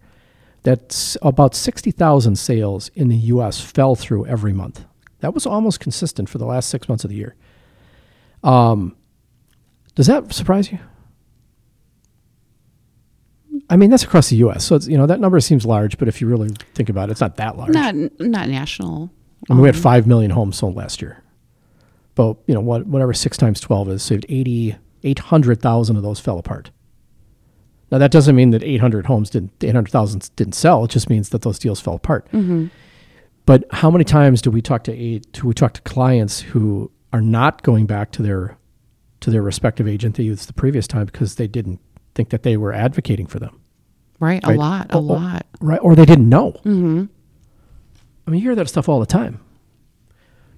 that 0.62 1.16
about 1.22 1.54
60,000 1.54 2.36
sales 2.36 2.90
in 2.94 3.08
the 3.08 3.16
U.S. 3.16 3.60
fell 3.60 3.94
through 3.94 4.26
every 4.26 4.52
month. 4.52 4.84
That 5.20 5.34
was 5.34 5.46
almost 5.46 5.80
consistent 5.80 6.28
for 6.28 6.38
the 6.38 6.46
last 6.46 6.68
six 6.68 6.88
months 6.88 7.04
of 7.04 7.10
the 7.10 7.16
year. 7.16 7.34
Um, 8.42 8.96
does 9.94 10.06
that 10.06 10.32
surprise 10.32 10.70
you? 10.72 10.78
I 13.68 13.76
mean, 13.76 13.90
that's 13.90 14.02
across 14.02 14.30
the 14.30 14.36
U.S., 14.36 14.64
so 14.64 14.74
it's, 14.74 14.88
you 14.88 14.98
know 14.98 15.06
that 15.06 15.20
number 15.20 15.38
seems 15.40 15.64
large, 15.64 15.98
but 15.98 16.08
if 16.08 16.20
you 16.20 16.26
really 16.26 16.50
think 16.74 16.88
about 16.88 17.08
it, 17.08 17.12
it's 17.12 17.20
not 17.20 17.36
that 17.36 17.56
large. 17.56 17.72
not 17.72 17.94
not 18.18 18.48
national. 18.48 19.10
I 19.48 19.54
mean, 19.54 19.62
we 19.62 19.68
had 19.68 19.76
five 19.76 20.06
million 20.06 20.30
homes 20.32 20.56
sold 20.58 20.74
last 20.76 21.00
year. 21.00 21.22
But 22.14 22.36
you 22.46 22.54
know 22.54 22.60
what? 22.60 22.86
Whatever 22.86 23.12
six 23.12 23.36
times 23.36 23.60
twelve 23.60 23.88
is, 23.88 24.02
saved 24.02 24.26
80, 24.28 24.76
800,000 25.04 25.96
of 25.96 26.02
those 26.02 26.18
fell 26.18 26.38
apart. 26.38 26.70
Now 27.90 27.98
that 27.98 28.10
doesn't 28.10 28.36
mean 28.36 28.50
that 28.50 28.62
eight 28.62 28.80
hundred 28.80 29.06
homes 29.06 29.30
didn't, 29.30 29.52
eight 29.62 29.74
hundred 29.74 29.90
thousand 29.90 30.30
didn't 30.36 30.54
sell. 30.54 30.84
It 30.84 30.90
just 30.90 31.10
means 31.10 31.30
that 31.30 31.42
those 31.42 31.58
deals 31.58 31.80
fell 31.80 31.94
apart. 31.94 32.26
But 33.46 33.64
how 33.72 33.90
many 33.90 34.04
times 34.04 34.42
do 34.42 34.50
we 34.50 34.62
talk 34.62 34.84
to 34.84 34.92
eight? 34.92 35.32
Do 35.32 35.46
we 35.46 35.54
talk 35.54 35.72
to 35.74 35.80
clients 35.82 36.40
who 36.40 36.90
are 37.12 37.20
not 37.20 37.62
going 37.62 37.86
back 37.86 38.12
to 38.12 38.22
their 38.22 38.56
to 39.20 39.30
their 39.30 39.42
respective 39.42 39.88
agent 39.88 40.14
they 40.14 40.22
used 40.22 40.48
the 40.48 40.52
previous 40.52 40.86
time 40.86 41.06
because 41.06 41.34
they 41.34 41.48
didn't 41.48 41.80
think 42.14 42.30
that 42.30 42.42
they 42.42 42.56
were 42.56 42.72
advocating 42.72 43.26
for 43.26 43.38
them? 43.38 43.60
Right. 44.20 44.44
A 44.44 44.52
lot. 44.52 44.90
A 44.90 44.96
oh, 44.96 45.00
lot. 45.00 45.46
right? 45.60 45.80
Or 45.82 45.96
they 45.96 46.04
didn't 46.04 46.28
know. 46.28 46.52
Mm-hmm. 46.64 47.04
I 48.26 48.30
mean, 48.30 48.40
you 48.40 48.48
hear 48.48 48.54
that 48.54 48.68
stuff 48.68 48.88
all 48.88 49.00
the 49.00 49.06
time. 49.06 49.40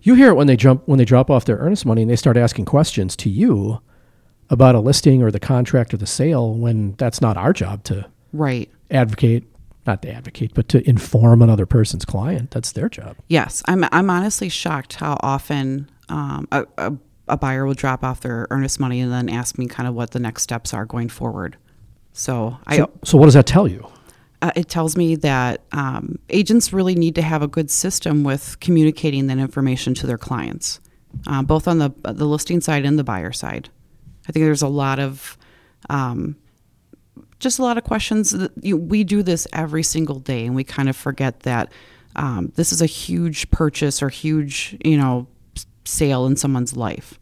You 0.02 0.14
hear 0.16 0.30
it 0.30 0.34
when 0.34 0.48
they 0.48 0.56
jump 0.56 0.82
when 0.86 0.98
they 0.98 1.04
drop 1.04 1.30
off 1.30 1.44
their 1.44 1.58
earnest 1.58 1.86
money 1.86 2.02
and 2.02 2.10
they 2.10 2.16
start 2.16 2.36
asking 2.36 2.64
questions 2.64 3.16
to 3.16 3.30
you 3.30 3.80
about 4.52 4.74
a 4.76 4.80
listing 4.80 5.22
or 5.22 5.30
the 5.32 5.40
contract 5.40 5.92
or 5.92 5.96
the 5.96 6.06
sale 6.06 6.54
when 6.54 6.92
that's 6.98 7.20
not 7.20 7.36
our 7.36 7.52
job 7.52 7.82
to 7.84 8.06
Right. 8.32 8.70
advocate, 8.90 9.44
not 9.86 10.02
to 10.02 10.12
advocate, 10.12 10.52
but 10.54 10.68
to 10.68 10.88
inform 10.88 11.42
another 11.42 11.66
person's 11.66 12.04
client. 12.04 12.50
That's 12.52 12.70
their 12.72 12.88
job. 12.88 13.16
Yes, 13.28 13.62
I'm. 13.66 13.84
I'm 13.90 14.08
honestly 14.10 14.48
shocked 14.48 14.94
how 14.94 15.16
often 15.20 15.90
um, 16.08 16.46
a, 16.52 16.64
a, 16.78 16.92
a 17.28 17.36
buyer 17.36 17.66
will 17.66 17.74
drop 17.74 18.04
off 18.04 18.20
their 18.20 18.46
earnest 18.50 18.78
money 18.78 19.00
and 19.00 19.10
then 19.10 19.28
ask 19.28 19.58
me 19.58 19.66
kind 19.66 19.88
of 19.88 19.94
what 19.94 20.10
the 20.12 20.18
next 20.20 20.42
steps 20.42 20.72
are 20.74 20.84
going 20.86 21.08
forward. 21.08 21.56
So, 22.12 22.58
I, 22.66 22.76
So, 22.76 22.90
so 23.04 23.18
what 23.18 23.24
does 23.26 23.34
that 23.34 23.46
tell 23.46 23.66
you? 23.66 23.86
uh, 24.42 24.50
it 24.54 24.68
tells 24.68 24.96
me 24.96 25.14
that 25.16 25.62
um, 25.72 26.18
agents 26.28 26.72
really 26.72 26.94
need 26.94 27.14
to 27.14 27.22
have 27.22 27.42
a 27.42 27.48
good 27.48 27.70
system 27.70 28.22
with 28.22 28.58
communicating 28.60 29.26
that 29.28 29.38
information 29.38 29.94
to 29.94 30.06
their 30.06 30.18
clients, 30.18 30.80
uh, 31.26 31.42
both 31.42 31.66
on 31.68 31.78
the 31.78 31.90
the 32.02 32.26
listing 32.26 32.60
side 32.60 32.84
and 32.84 32.98
the 32.98 33.04
buyer 33.04 33.32
side. 33.32 33.68
I 34.28 34.32
think 34.32 34.44
there's 34.44 34.62
a 34.62 34.68
lot 34.68 34.98
of 34.98 35.36
um, 35.90 36.36
just 37.38 37.58
a 37.58 37.62
lot 37.62 37.76
of 37.76 37.84
questions. 37.84 38.34
You, 38.60 38.76
we 38.76 39.04
do 39.04 39.22
this 39.22 39.46
every 39.52 39.82
single 39.82 40.20
day, 40.20 40.46
and 40.46 40.54
we 40.54 40.64
kind 40.64 40.88
of 40.88 40.96
forget 40.96 41.40
that 41.40 41.72
um, 42.16 42.52
this 42.56 42.72
is 42.72 42.80
a 42.80 42.86
huge 42.86 43.50
purchase 43.50 44.02
or 44.02 44.08
huge, 44.08 44.76
you 44.84 44.96
know, 44.96 45.26
sale 45.84 46.26
in 46.26 46.36
someone's 46.36 46.76
life. 46.76 47.18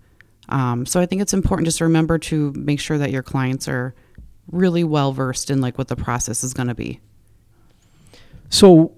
Um, 0.50 0.84
so 0.84 1.00
I 1.00 1.06
think 1.06 1.22
it's 1.22 1.32
important 1.32 1.66
just 1.66 1.78
to 1.78 1.84
remember 1.84 2.18
to 2.18 2.52
make 2.56 2.80
sure 2.80 2.98
that 2.98 3.10
your 3.10 3.22
clients 3.22 3.68
are 3.68 3.94
really 4.50 4.84
well 4.84 5.12
versed 5.12 5.50
in 5.50 5.60
like 5.60 5.78
what 5.78 5.88
the 5.88 5.96
process 5.96 6.42
is 6.42 6.52
going 6.52 6.68
to 6.68 6.74
be. 6.74 7.00
So, 8.50 8.92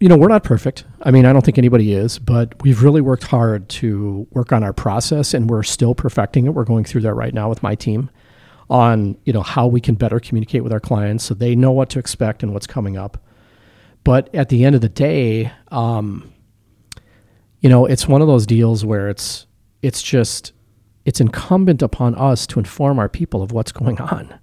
you 0.00 0.08
know, 0.08 0.16
we're 0.16 0.28
not 0.28 0.44
perfect. 0.44 0.84
I 1.02 1.10
mean, 1.10 1.24
I 1.24 1.32
don't 1.32 1.44
think 1.44 1.56
anybody 1.56 1.94
is, 1.94 2.18
but 2.18 2.62
we've 2.62 2.82
really 2.82 3.00
worked 3.00 3.24
hard 3.24 3.68
to 3.70 4.26
work 4.32 4.52
on 4.52 4.62
our 4.62 4.72
process 4.72 5.32
and 5.34 5.48
we're 5.48 5.62
still 5.62 5.94
perfecting 5.94 6.46
it. 6.46 6.54
We're 6.54 6.64
going 6.64 6.84
through 6.84 7.02
that 7.02 7.14
right 7.14 7.32
now 7.32 7.48
with 7.48 7.62
my 7.62 7.74
team. 7.74 8.10
on 8.70 9.16
you 9.24 9.32
know 9.32 9.42
how 9.42 9.66
we 9.66 9.80
can 9.80 9.94
better 9.94 10.18
communicate 10.18 10.62
with 10.62 10.72
our 10.72 10.80
clients 10.80 11.24
so 11.24 11.34
they 11.34 11.54
know 11.54 11.70
what 11.70 11.90
to 11.90 11.98
expect 11.98 12.42
and 12.42 12.52
what's 12.52 12.66
coming 12.66 12.96
up. 12.96 13.22
But 14.04 14.34
at 14.34 14.48
the 14.48 14.64
end 14.64 14.74
of 14.74 14.80
the 14.80 14.88
day, 14.88 15.52
um, 15.70 16.32
you 17.60 17.68
know, 17.68 17.86
it's 17.86 18.06
one 18.08 18.20
of 18.20 18.26
those 18.28 18.46
deals 18.46 18.84
where 18.84 19.08
it's 19.08 19.46
it's 19.82 20.02
just 20.02 20.52
it's 21.04 21.20
incumbent 21.20 21.82
upon 21.82 22.14
us 22.14 22.46
to 22.48 22.58
inform 22.58 22.98
our 22.98 23.08
people 23.08 23.42
of 23.42 23.52
what's 23.52 23.72
going 23.72 24.00
on. 24.00 24.38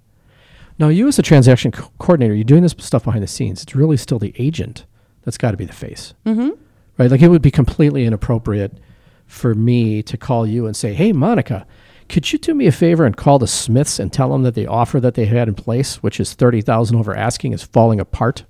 Now, 0.78 0.88
you 0.88 1.06
as 1.08 1.18
a 1.18 1.22
transaction 1.22 1.70
co- 1.72 1.90
coordinator, 1.98 2.34
you're 2.34 2.44
doing 2.44 2.62
this 2.62 2.74
stuff 2.78 3.04
behind 3.04 3.22
the 3.22 3.28
scenes. 3.28 3.62
It's 3.62 3.74
really 3.74 3.96
still 3.96 4.18
the 4.18 4.34
agent 4.38 4.86
that's 5.22 5.38
got 5.38 5.52
to 5.52 5.56
be 5.56 5.64
the 5.64 5.72
face, 5.72 6.14
mm-hmm. 6.26 6.50
right? 6.98 7.10
Like 7.10 7.22
it 7.22 7.28
would 7.28 7.42
be 7.42 7.50
completely 7.50 8.04
inappropriate 8.04 8.78
for 9.26 9.54
me 9.54 10.02
to 10.02 10.16
call 10.16 10.46
you 10.46 10.66
and 10.66 10.76
say, 10.76 10.94
"Hey, 10.94 11.12
Monica, 11.12 11.66
could 12.08 12.32
you 12.32 12.38
do 12.38 12.54
me 12.54 12.66
a 12.66 12.72
favor 12.72 13.04
and 13.04 13.16
call 13.16 13.38
the 13.38 13.46
Smiths 13.46 13.98
and 13.98 14.12
tell 14.12 14.30
them 14.30 14.42
that 14.42 14.54
the 14.54 14.66
offer 14.66 15.00
that 15.00 15.14
they 15.14 15.26
had 15.26 15.48
in 15.48 15.54
place, 15.54 16.02
which 16.02 16.20
is 16.20 16.34
thirty 16.34 16.60
thousand 16.60 16.96
over 16.96 17.16
asking, 17.16 17.52
is 17.52 17.62
falling 17.62 18.00
apart?" 18.00 18.44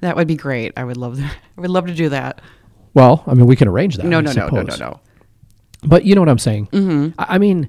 That 0.00 0.16
would 0.16 0.28
be 0.28 0.36
great. 0.36 0.72
I 0.76 0.84
would 0.84 0.96
love. 0.96 1.18
I 1.20 1.60
would 1.60 1.70
love 1.70 1.86
to 1.86 1.94
do 1.94 2.08
that. 2.10 2.40
Well, 2.94 3.22
I 3.26 3.34
mean, 3.34 3.46
we 3.46 3.56
can 3.56 3.68
arrange 3.68 3.96
that. 3.96 4.06
No, 4.06 4.18
I 4.18 4.20
no, 4.22 4.32
no, 4.32 4.48
no, 4.48 4.62
no, 4.62 4.76
no. 4.76 5.00
But 5.82 6.04
you 6.04 6.14
know 6.14 6.20
what 6.20 6.28
I'm 6.28 6.38
saying. 6.38 6.66
Mm-hmm. 6.68 7.20
I, 7.20 7.36
I 7.36 7.38
mean, 7.38 7.68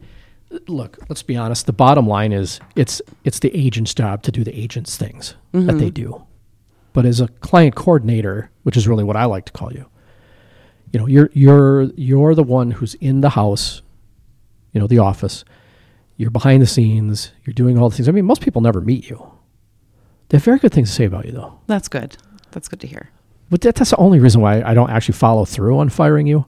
look. 0.68 0.98
Let's 1.10 1.24
be 1.24 1.38
honest. 1.38 1.66
The 1.66 1.74
bottom 1.74 2.08
line 2.08 2.32
is 2.32 2.60
it's 2.76 3.02
it's 3.24 3.40
the 3.40 3.56
agent's 3.56 3.94
job 3.94 4.24
to 4.24 4.32
do 4.32 4.44
the 4.44 4.58
agent's 4.58 4.98
things 4.98 5.36
that 5.54 5.78
they 5.78 5.90
do. 5.90 6.24
But 6.94 7.06
as 7.06 7.22
a 7.22 7.28
client 7.28 7.76
coordinator, 7.76 8.52
which 8.64 8.78
is 8.78 8.88
really 8.88 9.04
what 9.04 9.16
I 9.16 9.26
like 9.26 9.46
to 9.46 9.52
call 9.52 9.72
you, 9.72 9.86
you 10.92 11.00
know, 11.00 11.08
you're 11.08 11.30
you're 11.34 11.84
you're 11.96 12.36
the 12.36 12.44
one 12.44 12.72
who's 12.72 12.96
in 12.96 13.22
the 13.22 13.30
house, 13.30 13.82
you 14.74 14.80
know, 14.82 14.88
the 14.88 15.00
office. 15.00 15.46
You're 16.18 16.32
behind 16.32 16.62
the 16.62 16.68
scenes. 16.68 17.32
You're 17.46 17.54
doing 17.54 17.78
all 17.78 17.90
the 17.90 17.96
things. 17.96 18.10
I 18.10 18.12
mean, 18.12 18.26
most 18.26 18.42
people 18.42 18.62
never 18.62 18.82
meet 18.82 19.10
you. 19.10 19.32
They 20.30 20.38
have 20.38 20.44
very 20.44 20.60
good 20.60 20.74
things 20.74 20.90
to 20.90 20.96
say 20.96 21.06
about 21.06 21.26
you, 21.26 21.32
though. 21.32 21.60
That's 21.68 21.88
good. 21.88 22.18
That's 22.52 22.68
good 22.68 22.80
to 22.82 22.88
hear. 22.88 23.10
But 23.50 23.62
that, 23.62 23.76
that's 23.76 23.90
the 23.90 23.98
only 23.98 24.20
reason 24.20 24.40
why 24.42 24.62
I 24.62 24.74
don't 24.74 24.90
actually 24.90 25.14
follow 25.14 25.46
through 25.46 25.80
on 25.80 25.90
firing 25.90 26.28
you, 26.28 26.46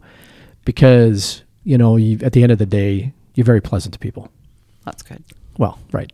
because 0.63 1.43
you 1.63 1.77
know, 1.77 1.95
you, 1.95 2.19
at 2.21 2.33
the 2.33 2.43
end 2.43 2.51
of 2.51 2.57
the 2.57 2.65
day, 2.65 3.13
you're 3.35 3.45
very 3.45 3.61
pleasant 3.61 3.93
to 3.93 3.99
people. 3.99 4.29
That's 4.85 5.01
good. 5.01 5.23
Well, 5.57 5.79
right. 5.91 6.11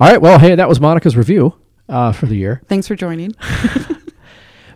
All 0.00 0.08
right. 0.08 0.20
Well, 0.20 0.38
hey, 0.38 0.54
that 0.54 0.68
was 0.68 0.80
Monica's 0.80 1.16
review 1.16 1.54
uh, 1.92 2.12
for 2.12 2.26
the 2.26 2.34
year. 2.34 2.62
Thanks 2.68 2.88
for 2.88 2.96
joining. 2.96 3.34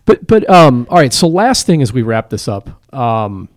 But 0.07 0.27
but 0.27 0.49
um, 0.49 0.87
all 0.89 0.99
right. 0.99 1.13
So 1.13 1.27
last 1.27 1.67
thing 1.67 1.83
as 1.83 1.93
we 1.93 2.03
wrap 2.03 2.31
this 2.31 2.49
up, 2.49 2.95
um, 2.95 3.49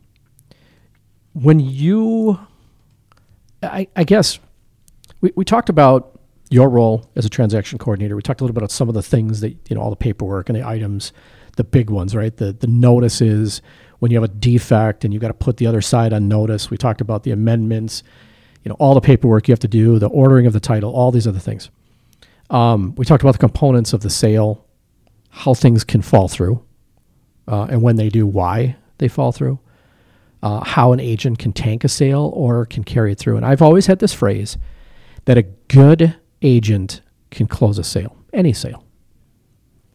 when 1.34 1.60
you, 1.60 2.40
I, 3.64 3.88
I 3.96 4.04
guess, 4.04 4.40
we, 5.22 5.32
we 5.36 5.46
talked 5.46 5.70
about 5.70 6.20
your 6.50 6.68
role 6.68 7.10
as 7.16 7.24
a 7.24 7.30
transaction 7.30 7.78
coordinator. 7.78 8.16
We 8.16 8.24
talked 8.24 8.42
a 8.42 8.44
little 8.44 8.56
bit 8.56 8.64
about 8.64 8.72
some 8.72 8.90
of 8.90 8.96
the 8.96 9.04
things 9.04 9.42
that 9.42 9.56
you 9.70 9.76
know, 9.76 9.82
all 9.82 9.92
the 9.92 9.96
paperwork 9.96 10.50
and 10.50 10.58
the 10.58 10.68
items, 10.68 11.14
the 11.56 11.64
big 11.64 11.92
ones, 11.92 12.16
right? 12.16 12.36
The 12.36 12.52
the 12.52 12.68
notices 12.68 13.62
when 14.00 14.12
you 14.12 14.18
have 14.20 14.30
a 14.30 14.34
defect 14.34 15.06
and 15.06 15.14
you've 15.14 15.22
got 15.22 15.28
to 15.28 15.34
put 15.36 15.58
the 15.58 15.68
other 15.68 15.82
side 15.82 16.14
on 16.14 16.28
notice. 16.28 16.72
We 16.72 16.78
talked 16.78 17.00
about 17.00 17.24
the 17.24 17.32
amendments, 17.32 18.02
you 18.64 18.70
know, 18.70 18.76
all 18.80 18.96
the 18.96 19.02
paperwork 19.02 19.48
you 19.48 19.52
have 19.52 19.60
to 19.60 19.68
do, 19.68 20.00
the 20.00 20.08
ordering 20.08 20.48
of 20.48 20.54
the 20.54 20.60
title, 20.60 20.92
all 20.92 21.12
these 21.12 21.28
other 21.28 21.38
things. 21.38 21.70
Um, 22.50 22.96
we 22.96 23.06
talked 23.06 23.24
about 23.24 23.34
the 23.34 23.40
components 23.40 23.94
of 23.94 24.02
the 24.02 24.10
sale, 24.10 24.66
how 25.30 25.54
things 25.54 25.84
can 25.84 26.02
fall 26.02 26.28
through, 26.28 26.64
uh, 27.48 27.68
and 27.70 27.82
when 27.82 27.96
they 27.96 28.10
do, 28.10 28.26
why 28.26 28.76
they 28.98 29.08
fall 29.08 29.32
through, 29.32 29.60
uh, 30.42 30.64
how 30.64 30.94
an 30.94 31.00
agent 31.00 31.38
can 31.40 31.54
tank 31.54 31.84
a 31.84 31.90
sale 31.90 32.32
or 32.34 32.66
can 32.66 32.84
carry 32.84 33.12
it 33.12 33.20
through. 33.20 33.38
And 33.38 33.46
I've 33.46 33.62
always 33.62 33.88
had 33.88 34.00
this 34.00 34.14
phrase 34.14 34.58
that 35.26 35.38
a 35.38 35.44
good 35.44 36.16
agent 36.42 37.02
can 37.32 37.48
close 37.48 37.78
a 37.78 37.84
sale, 37.84 38.16
any 38.34 38.54
sale, 38.54 38.84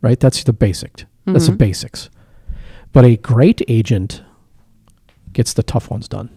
right? 0.01 0.21
That's 0.21 0.45
the 0.45 0.53
basic. 0.53 1.07
That's 1.27 1.47
the 1.47 1.53
basics. 1.57 2.11
But 2.93 3.05
a 3.05 3.17
great 3.17 3.63
agent 3.67 4.23
gets 5.33 5.55
the 5.55 5.63
tough 5.63 5.91
ones 5.91 6.07
done. 6.07 6.29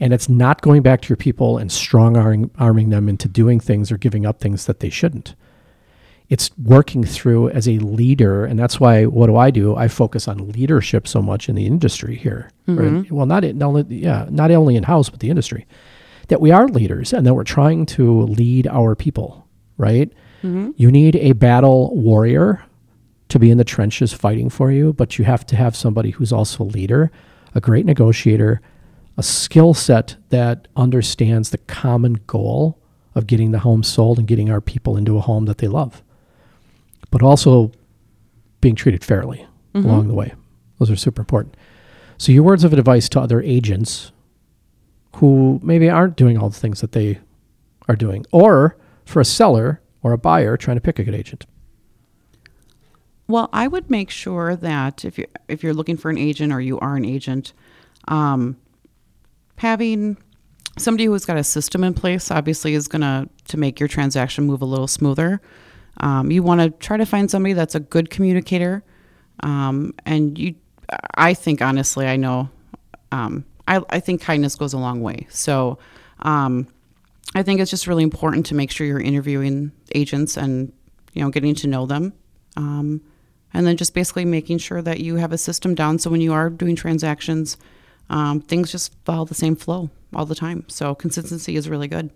And 0.00 0.14
it's 0.14 0.28
not 0.28 0.62
going 0.62 0.80
back 0.80 1.02
to 1.02 1.08
your 1.10 1.16
people 1.16 1.58
and 1.58 1.70
strong 1.70 2.16
arming, 2.16 2.50
arming 2.58 2.88
them 2.88 3.08
into 3.08 3.28
doing 3.28 3.60
things 3.60 3.92
or 3.92 3.98
giving 3.98 4.24
up 4.24 4.40
things 4.40 4.64
that 4.64 4.80
they 4.80 4.88
shouldn't. 4.88 5.34
It's 6.30 6.50
working 6.56 7.04
through 7.04 7.50
as 7.50 7.68
a 7.68 7.78
leader. 7.78 8.44
And 8.46 8.58
that's 8.58 8.80
why, 8.80 9.04
what 9.04 9.26
do 9.26 9.36
I 9.36 9.50
do? 9.50 9.76
I 9.76 9.88
focus 9.88 10.26
on 10.26 10.52
leadership 10.52 11.06
so 11.06 11.20
much 11.20 11.48
in 11.48 11.54
the 11.54 11.66
industry 11.66 12.16
here. 12.16 12.50
Or- 12.66 12.74
mm-hmm. 12.74 13.14
well, 13.14 13.26
not, 13.26 13.44
in, 13.44 13.58
not 13.58 13.66
only, 13.66 13.84
yeah, 13.88 14.26
not 14.30 14.50
only 14.50 14.76
in 14.76 14.84
house, 14.84 15.10
but 15.10 15.20
the 15.20 15.28
industry. 15.28 15.66
That 16.28 16.40
we 16.40 16.50
are 16.52 16.68
leaders 16.68 17.12
and 17.12 17.26
that 17.26 17.34
we're 17.34 17.44
trying 17.44 17.84
to 17.86 18.22
lead 18.22 18.68
our 18.68 18.94
people, 18.94 19.48
right? 19.76 20.10
Mm-hmm. 20.42 20.70
You 20.76 20.90
need 20.90 21.16
a 21.16 21.32
battle 21.32 21.94
warrior 21.94 22.64
to 23.28 23.38
be 23.38 23.50
in 23.50 23.58
the 23.58 23.64
trenches 23.64 24.12
fighting 24.12 24.48
for 24.48 24.70
you, 24.70 24.92
but 24.92 25.18
you 25.18 25.24
have 25.24 25.44
to 25.46 25.56
have 25.56 25.76
somebody 25.76 26.10
who's 26.10 26.32
also 26.32 26.64
a 26.64 26.64
leader, 26.64 27.10
a 27.54 27.60
great 27.60 27.84
negotiator, 27.84 28.60
a 29.16 29.22
skill 29.22 29.74
set 29.74 30.16
that 30.30 30.68
understands 30.76 31.50
the 31.50 31.58
common 31.58 32.14
goal 32.26 32.78
of 33.14 33.26
getting 33.26 33.50
the 33.50 33.58
home 33.60 33.82
sold 33.82 34.18
and 34.18 34.28
getting 34.28 34.50
our 34.50 34.60
people 34.60 34.96
into 34.96 35.16
a 35.16 35.20
home 35.20 35.46
that 35.46 35.58
they 35.58 35.68
love, 35.68 36.02
but 37.10 37.22
also 37.22 37.72
being 38.60 38.74
treated 38.74 39.04
fairly 39.04 39.46
along 39.74 40.08
the 40.08 40.14
way. 40.14 40.32
Those 40.78 40.90
are 40.90 40.96
super 40.96 41.22
important. 41.22 41.56
So, 42.18 42.32
your 42.32 42.42
words 42.42 42.64
of 42.64 42.72
advice 42.72 43.08
to 43.10 43.20
other 43.20 43.40
agents 43.40 44.12
who 45.16 45.60
maybe 45.62 45.88
aren't 45.88 46.16
doing 46.16 46.38
all 46.38 46.48
the 46.48 46.58
things 46.58 46.80
that 46.80 46.92
they 46.92 47.18
are 47.88 47.96
doing, 47.96 48.24
or 48.30 48.76
for 49.04 49.20
a 49.20 49.24
seller 49.24 49.80
or 50.02 50.12
a 50.12 50.18
buyer 50.18 50.56
trying 50.56 50.76
to 50.76 50.80
pick 50.80 50.98
a 50.98 51.04
good 51.04 51.14
agent. 51.14 51.46
Well, 53.26 53.48
I 53.52 53.68
would 53.68 53.90
make 53.90 54.10
sure 54.10 54.56
that 54.56 55.04
if 55.04 55.18
you're 55.18 55.28
if 55.48 55.62
you're 55.62 55.74
looking 55.74 55.96
for 55.96 56.10
an 56.10 56.18
agent 56.18 56.52
or 56.52 56.60
you 56.60 56.78
are 56.80 56.96
an 56.96 57.04
agent, 57.04 57.52
um, 58.08 58.56
having 59.60 60.16
somebody 60.78 61.04
who's 61.04 61.26
got 61.26 61.36
a 61.36 61.44
system 61.44 61.84
in 61.84 61.92
place 61.92 62.30
obviously 62.30 62.72
is 62.72 62.88
gonna 62.88 63.28
to 63.48 63.58
make 63.58 63.78
your 63.78 63.88
transaction 63.88 64.44
move 64.44 64.62
a 64.62 64.64
little 64.64 64.86
smoother. 64.86 65.38
Um, 65.98 66.30
you 66.30 66.42
want 66.42 66.62
to 66.62 66.70
try 66.70 66.96
to 66.96 67.04
find 67.04 67.30
somebody 67.30 67.52
that's 67.52 67.74
a 67.74 67.80
good 67.80 68.08
communicator, 68.08 68.82
um, 69.42 69.92
and 70.06 70.38
you. 70.38 70.54
I 71.14 71.34
think 71.34 71.60
honestly, 71.60 72.06
I 72.06 72.16
know. 72.16 72.48
Um, 73.12 73.44
I 73.68 73.82
I 73.90 74.00
think 74.00 74.22
kindness 74.22 74.56
goes 74.56 74.72
a 74.72 74.78
long 74.78 75.02
way. 75.02 75.26
So. 75.30 75.78
Um, 76.22 76.66
I 77.34 77.44
think 77.44 77.60
it's 77.60 77.70
just 77.70 77.86
really 77.86 78.02
important 78.02 78.46
to 78.46 78.56
make 78.56 78.72
sure 78.72 78.86
you're 78.86 79.00
interviewing 79.00 79.70
agents 79.94 80.36
and 80.36 80.72
you 81.12 81.22
know 81.22 81.30
getting 81.30 81.54
to 81.56 81.68
know 81.68 81.86
them, 81.86 82.12
um, 82.56 83.00
and 83.54 83.66
then 83.66 83.76
just 83.76 83.94
basically 83.94 84.24
making 84.24 84.58
sure 84.58 84.82
that 84.82 84.98
you 84.98 85.14
have 85.14 85.32
a 85.32 85.38
system 85.38 85.76
down 85.76 86.00
so 86.00 86.10
when 86.10 86.20
you 86.20 86.32
are 86.32 86.50
doing 86.50 86.74
transactions, 86.74 87.56
um, 88.10 88.40
things 88.40 88.70
just 88.70 88.92
follow 89.04 89.24
the 89.24 89.34
same 89.34 89.56
flow 89.56 89.88
all 90.14 90.26
the 90.26 90.34
time. 90.34 90.64
So 90.68 90.94
consistency 90.94 91.56
is 91.56 91.68
really 91.68 91.88
good. 91.88 92.10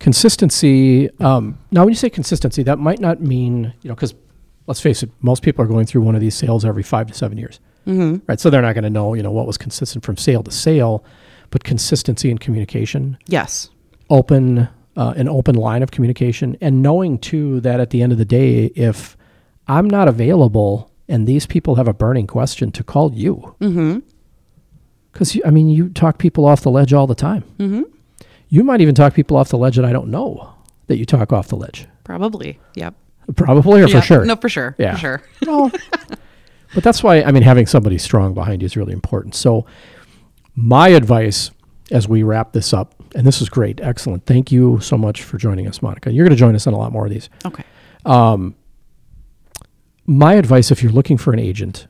Consistency. 0.00 1.08
Um, 1.20 1.58
now, 1.70 1.82
when 1.82 1.90
you 1.90 1.96
say 1.96 2.10
consistency, 2.10 2.62
that 2.64 2.78
might 2.78 2.98
not 2.98 3.20
mean 3.20 3.72
you 3.82 3.88
know 3.88 3.94
because 3.94 4.14
let's 4.66 4.80
face 4.80 5.02
it, 5.02 5.10
most 5.20 5.42
people 5.42 5.64
are 5.64 5.68
going 5.68 5.86
through 5.86 6.02
one 6.02 6.14
of 6.14 6.20
these 6.20 6.34
sales 6.34 6.64
every 6.64 6.82
five 6.82 7.06
to 7.06 7.14
seven 7.14 7.38
years, 7.38 7.60
mm-hmm. 7.86 8.24
right? 8.26 8.40
So 8.40 8.50
they're 8.50 8.62
not 8.62 8.74
going 8.74 8.84
to 8.84 8.90
know 8.90 9.14
you 9.14 9.22
know 9.22 9.30
what 9.30 9.46
was 9.46 9.56
consistent 9.56 10.04
from 10.04 10.16
sale 10.16 10.42
to 10.42 10.50
sale, 10.50 11.04
but 11.50 11.62
consistency 11.62 12.30
in 12.30 12.38
communication, 12.38 13.18
Yes. 13.26 13.70
open 14.10 14.68
uh, 14.96 15.12
an 15.16 15.28
open 15.28 15.54
line 15.54 15.82
of 15.82 15.90
communication, 15.90 16.56
and 16.60 16.82
knowing 16.82 17.18
too 17.18 17.60
that 17.60 17.80
at 17.80 17.90
the 17.90 18.02
end 18.02 18.12
of 18.12 18.18
the 18.18 18.24
day, 18.24 18.66
if 18.74 19.16
I'm 19.68 19.88
not 19.88 20.08
available 20.08 20.90
and 21.08 21.26
these 21.26 21.46
people 21.46 21.74
have 21.74 21.88
a 21.88 21.92
burning 21.92 22.26
question, 22.26 22.72
to 22.72 22.82
call 22.82 23.12
you. 23.12 23.54
Mm-hmm. 23.60 23.98
Because 25.14 25.40
I 25.46 25.50
mean, 25.50 25.68
you 25.68 25.88
talk 25.88 26.18
people 26.18 26.44
off 26.44 26.60
the 26.60 26.70
ledge 26.70 26.92
all 26.92 27.06
the 27.06 27.14
time. 27.14 27.44
Mm-hmm. 27.58 27.82
You 28.48 28.64
might 28.64 28.80
even 28.82 28.94
talk 28.94 29.14
people 29.14 29.36
off 29.38 29.48
the 29.48 29.56
ledge 29.56 29.76
that 29.76 29.84
I 29.84 29.92
don't 29.92 30.08
know 30.08 30.52
that 30.88 30.98
you 30.98 31.06
talk 31.06 31.32
off 31.32 31.48
the 31.48 31.56
ledge. 31.56 31.86
Probably. 32.04 32.60
Yep. 32.74 32.94
Probably 33.36 33.80
or 33.82 33.88
for 33.88 34.02
sure. 34.02 34.24
No, 34.26 34.36
for 34.36 34.50
sure. 34.50 34.74
Yeah. 34.78 34.94
For 34.94 35.00
sure. 35.00 35.22
No. 35.46 35.70
but 36.74 36.84
that's 36.84 37.02
why 37.02 37.22
I 37.22 37.32
mean 37.32 37.42
having 37.42 37.66
somebody 37.66 37.96
strong 37.96 38.34
behind 38.34 38.60
you 38.60 38.66
is 38.66 38.76
really 38.76 38.92
important. 38.92 39.34
So 39.34 39.64
my 40.54 40.88
advice 40.88 41.50
as 41.90 42.08
we 42.08 42.22
wrap 42.22 42.52
this 42.52 42.72
up, 42.72 42.94
and 43.14 43.26
this 43.26 43.40
is 43.40 43.48
great, 43.48 43.80
excellent. 43.80 44.26
Thank 44.26 44.50
you 44.50 44.80
so 44.80 44.96
much 44.98 45.22
for 45.22 45.38
joining 45.38 45.66
us, 45.68 45.80
Monica. 45.82 46.12
You're 46.12 46.24
going 46.24 46.36
to 46.36 46.40
join 46.40 46.54
us 46.54 46.66
on 46.66 46.72
a 46.74 46.78
lot 46.78 46.92
more 46.92 47.06
of 47.06 47.10
these. 47.12 47.28
Okay. 47.44 47.62
my 50.06 50.34
advice 50.34 50.70
if 50.70 50.82
you're 50.82 50.92
looking 50.92 51.16
for 51.16 51.32
an 51.32 51.38
agent, 51.38 51.86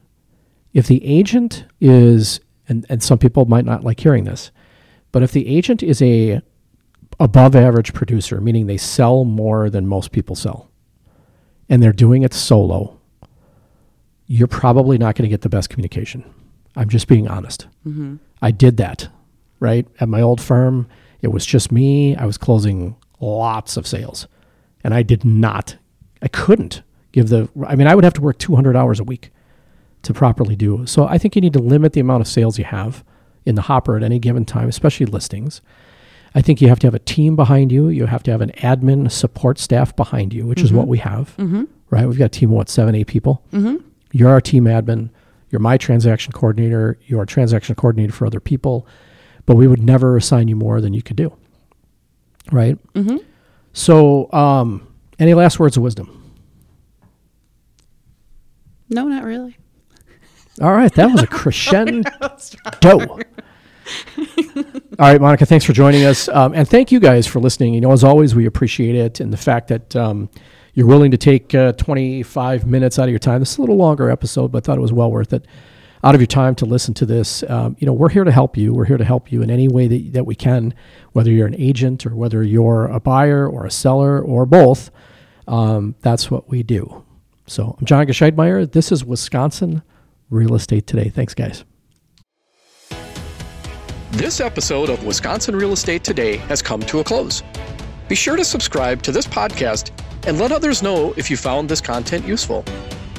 if 0.73 0.87
the 0.87 1.05
agent 1.05 1.65
is, 1.81 2.41
and, 2.69 2.87
and 2.89 3.03
some 3.03 3.19
people 3.19 3.45
might 3.45 3.65
not 3.65 3.85
like 3.85 4.01
hearing 4.01 4.25
this, 4.25 4.51
but 5.13 5.23
if 5.23 5.33
the 5.33 5.47
agent 5.47 5.83
is 5.83 6.01
a 6.03 6.41
above 7.21 7.55
average 7.55 7.93
producer, 7.93 8.41
meaning 8.41 8.67
they 8.67 8.77
sell 8.77 9.25
more 9.25 9.71
than 9.71 9.87
most 9.87 10.13
people 10.13 10.35
sell, 10.35 10.71
and 11.69 11.83
they're 11.83 11.93
doing 11.93 12.23
it 12.23 12.35
solo, 12.35 12.99
you're 14.27 14.49
probably 14.49 14.99
not 14.99 15.15
going 15.15 15.25
to 15.25 15.29
get 15.29 15.43
the 15.43 15.49
best 15.49 15.71
communication. 15.71 16.25
I'm 16.77 16.89
just 16.89 17.07
being 17.09 17.29
honest. 17.29 17.69
Mm-hmm. 17.87 18.17
I 18.43 18.51
did 18.51 18.77
that, 18.79 19.09
right? 19.61 19.87
At 20.01 20.09
my 20.09 20.21
old 20.21 20.41
firm, 20.41 20.89
It 21.23 21.33
was 21.33 21.47
just 21.47 21.73
me. 21.73 22.15
I 22.17 22.27
was 22.27 22.37
closing 22.37 22.97
lots 23.21 23.77
of 23.77 23.87
sales, 23.87 24.29
and 24.83 24.93
I 24.93 25.03
did 25.03 25.25
not. 25.25 25.77
I 26.21 26.29
couldn't 26.29 26.83
give 27.13 27.29
the. 27.29 27.49
I 27.67 27.77
mean, 27.77 27.87
I 27.87 27.95
would 27.95 28.05
have 28.05 28.15
to 28.15 28.21
work 28.21 28.39
200 28.39 28.77
hours 28.77 29.01
a 29.01 29.05
week 29.05 29.31
to 30.05 30.15
properly 30.15 30.57
do. 30.57 30.87
So 30.87 31.07
I 31.07 31.19
think 31.19 31.35
you 31.35 31.43
need 31.43 31.53
to 31.55 31.59
limit 31.59 31.93
the 31.93 32.01
amount 32.01 32.21
of 32.21 32.29
sales 32.29 32.59
you 32.59 32.65
have 32.65 33.05
in 33.45 33.55
the 33.55 33.63
hopper 33.63 33.97
at 33.97 34.03
any 34.03 34.19
given 34.19 34.45
time, 34.45 34.69
especially 34.69 35.07
listings. 35.07 35.61
I 36.35 36.43
think 36.43 36.61
you 36.61 36.69
have 36.69 36.81
to 36.81 36.87
have 36.87 36.95
a 36.95 37.01
team 37.01 37.37
behind 37.37 37.71
you. 37.71 37.89
You 37.89 38.07
have 38.07 38.23
to 38.25 38.31
have 38.31 38.41
an 38.41 38.51
admin 38.57 39.11
support 39.11 39.59
staff 39.59 39.95
behind 39.95 40.35
you, 40.35 40.47
which 40.47 40.61
is 40.61 40.73
what 40.73 40.83
mm-hmm. 40.83 40.91
we 40.91 40.99
have. 40.99 41.37
Mm-hmm. 41.37 41.65
Right? 41.91 42.07
We've 42.07 42.19
got 42.19 42.25
a 42.27 42.29
team 42.29 42.51
of 42.51 42.57
what 42.57 42.69
seven, 42.69 42.95
eight 42.95 43.07
people. 43.07 43.45
Mm-hmm. 43.53 43.77
You're 44.13 44.31
our 44.31 44.41
team 44.41 44.65
admin. 44.65 45.11
You're 45.51 45.61
my 45.61 45.77
transaction 45.77 46.33
coordinator. 46.33 46.99
You're 47.07 47.23
a 47.23 47.27
transaction 47.27 47.77
coordinator 47.77 48.13
for 48.13 48.27
other 48.27 48.41
people, 48.41 48.87
but 49.47 49.55
we 49.55 49.69
would 49.69 49.83
never 49.83 50.17
assign 50.17 50.49
you 50.49 50.57
more 50.57 50.81
than 50.81 50.93
you 50.93 51.03
could 51.03 51.17
do. 51.17 51.33
Right? 52.51 52.79
So, 53.73 54.33
um, 54.33 54.87
any 55.19 55.35
last 55.35 55.61
words 55.61 55.77
of 55.77 55.83
wisdom? 55.83 56.35
No, 58.89 59.07
not 59.07 59.25
really. 59.25 59.57
All 60.61 60.73
right, 60.73 60.93
that 60.95 61.11
was 61.11 61.23
a 61.23 61.27
crescendo. 61.29 62.11
All 64.99 65.11
right, 65.11 65.21
Monica, 65.21 65.47
thanks 65.47 65.65
for 65.65 65.73
joining 65.73 66.05
us, 66.05 66.29
um, 66.29 66.55
and 66.55 66.69
thank 66.69 66.93
you 66.93 67.01
guys 67.01 67.27
for 67.27 67.41
listening. 67.41 67.75
You 67.75 67.81
know, 67.81 67.93
as 67.93 68.05
always, 68.05 68.35
we 68.35 68.47
appreciate 68.47 68.95
it, 68.95 69.21
and 69.21 69.33
the 69.33 69.37
fact 69.37 69.69
that 69.69 69.97
um, 69.97 70.31
you're 70.75 70.87
willing 70.87 71.11
to 71.13 71.17
take 71.17 71.55
uh, 71.55 71.73
25 71.73 72.67
minutes 72.67 72.99
out 72.99 73.05
of 73.05 73.11
your 73.11 73.19
time. 73.19 73.41
This 73.41 73.53
is 73.53 73.59
a 73.59 73.61
little 73.61 73.77
longer 73.77 74.11
episode, 74.11 74.53
but 74.53 74.59
I 74.59 74.61
thought 74.65 74.79
it 74.79 74.83
was 74.83 74.93
well 74.93 75.11
worth 75.11 75.33
it. 75.33 75.47
Out 76.03 76.15
of 76.15 76.21
your 76.21 76.27
time 76.27 76.55
to 76.57 76.67
listen 76.67 76.93
to 76.95 77.07
this, 77.07 77.43
um, 77.49 77.77
you 77.79 77.87
know, 77.87 77.93
we're 77.93 78.11
here 78.11 78.25
to 78.25 78.33
help 78.33 78.57
you. 78.57 78.75
We're 78.75 78.85
here 78.85 78.99
to 78.99 79.05
help 79.05 79.33
you 79.33 79.41
in 79.41 79.51
any 79.51 79.69
way 79.69 79.87
that, 79.87 80.13
that 80.13 80.27
we 80.27 80.35
can, 80.35 80.75
whether 81.13 81.31
you're 81.31 81.47
an 81.47 81.55
agent 81.55 82.05
or 82.05 82.15
whether 82.15 82.43
you're 82.43 82.87
a 82.87 83.01
buyer 83.01 83.49
or 83.49 83.65
a 83.65 83.71
seller 83.71 84.21
or 84.21 84.45
both. 84.45 84.91
Um, 85.49 85.95
that's 86.01 86.31
what 86.31 86.49
we 86.49 86.63
do. 86.63 87.05
So 87.47 87.77
I'm 87.79 87.87
John 87.87 88.07
Gescheidmeyer. 88.07 88.71
This 88.71 88.93
is 88.93 89.05
Wisconsin 89.05 89.83
Real 90.31 90.55
Estate 90.55 90.87
Today. 90.87 91.09
Thanks, 91.09 91.35
guys. 91.35 91.65
This 94.13 94.41
episode 94.41 94.91
of 94.91 95.05
Wisconsin 95.05 95.57
Real 95.57 95.73
Estate 95.73 96.05
Today 96.05 96.37
has 96.37 96.63
come 96.63 96.81
to 96.83 97.01
a 97.01 97.05
close. 97.05 97.43
Be 98.09 98.15
sure 98.15 98.37
to 98.37 98.45
subscribe 98.45 99.03
to 99.03 99.13
this 99.13 99.27
podcast 99.27 99.91
and 100.27 100.39
let 100.39 100.53
others 100.53 100.83
know 100.83 101.13
if 101.17 101.31
you 101.31 101.37
found 101.37 101.69
this 101.69 101.81
content 101.81 102.25
useful. 102.27 102.65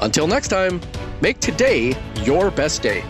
Until 0.01 0.27
next 0.27 0.47
time, 0.47 0.79
make 1.21 1.39
today 1.39 1.95
your 2.23 2.49
best 2.49 2.81
day. 2.81 3.03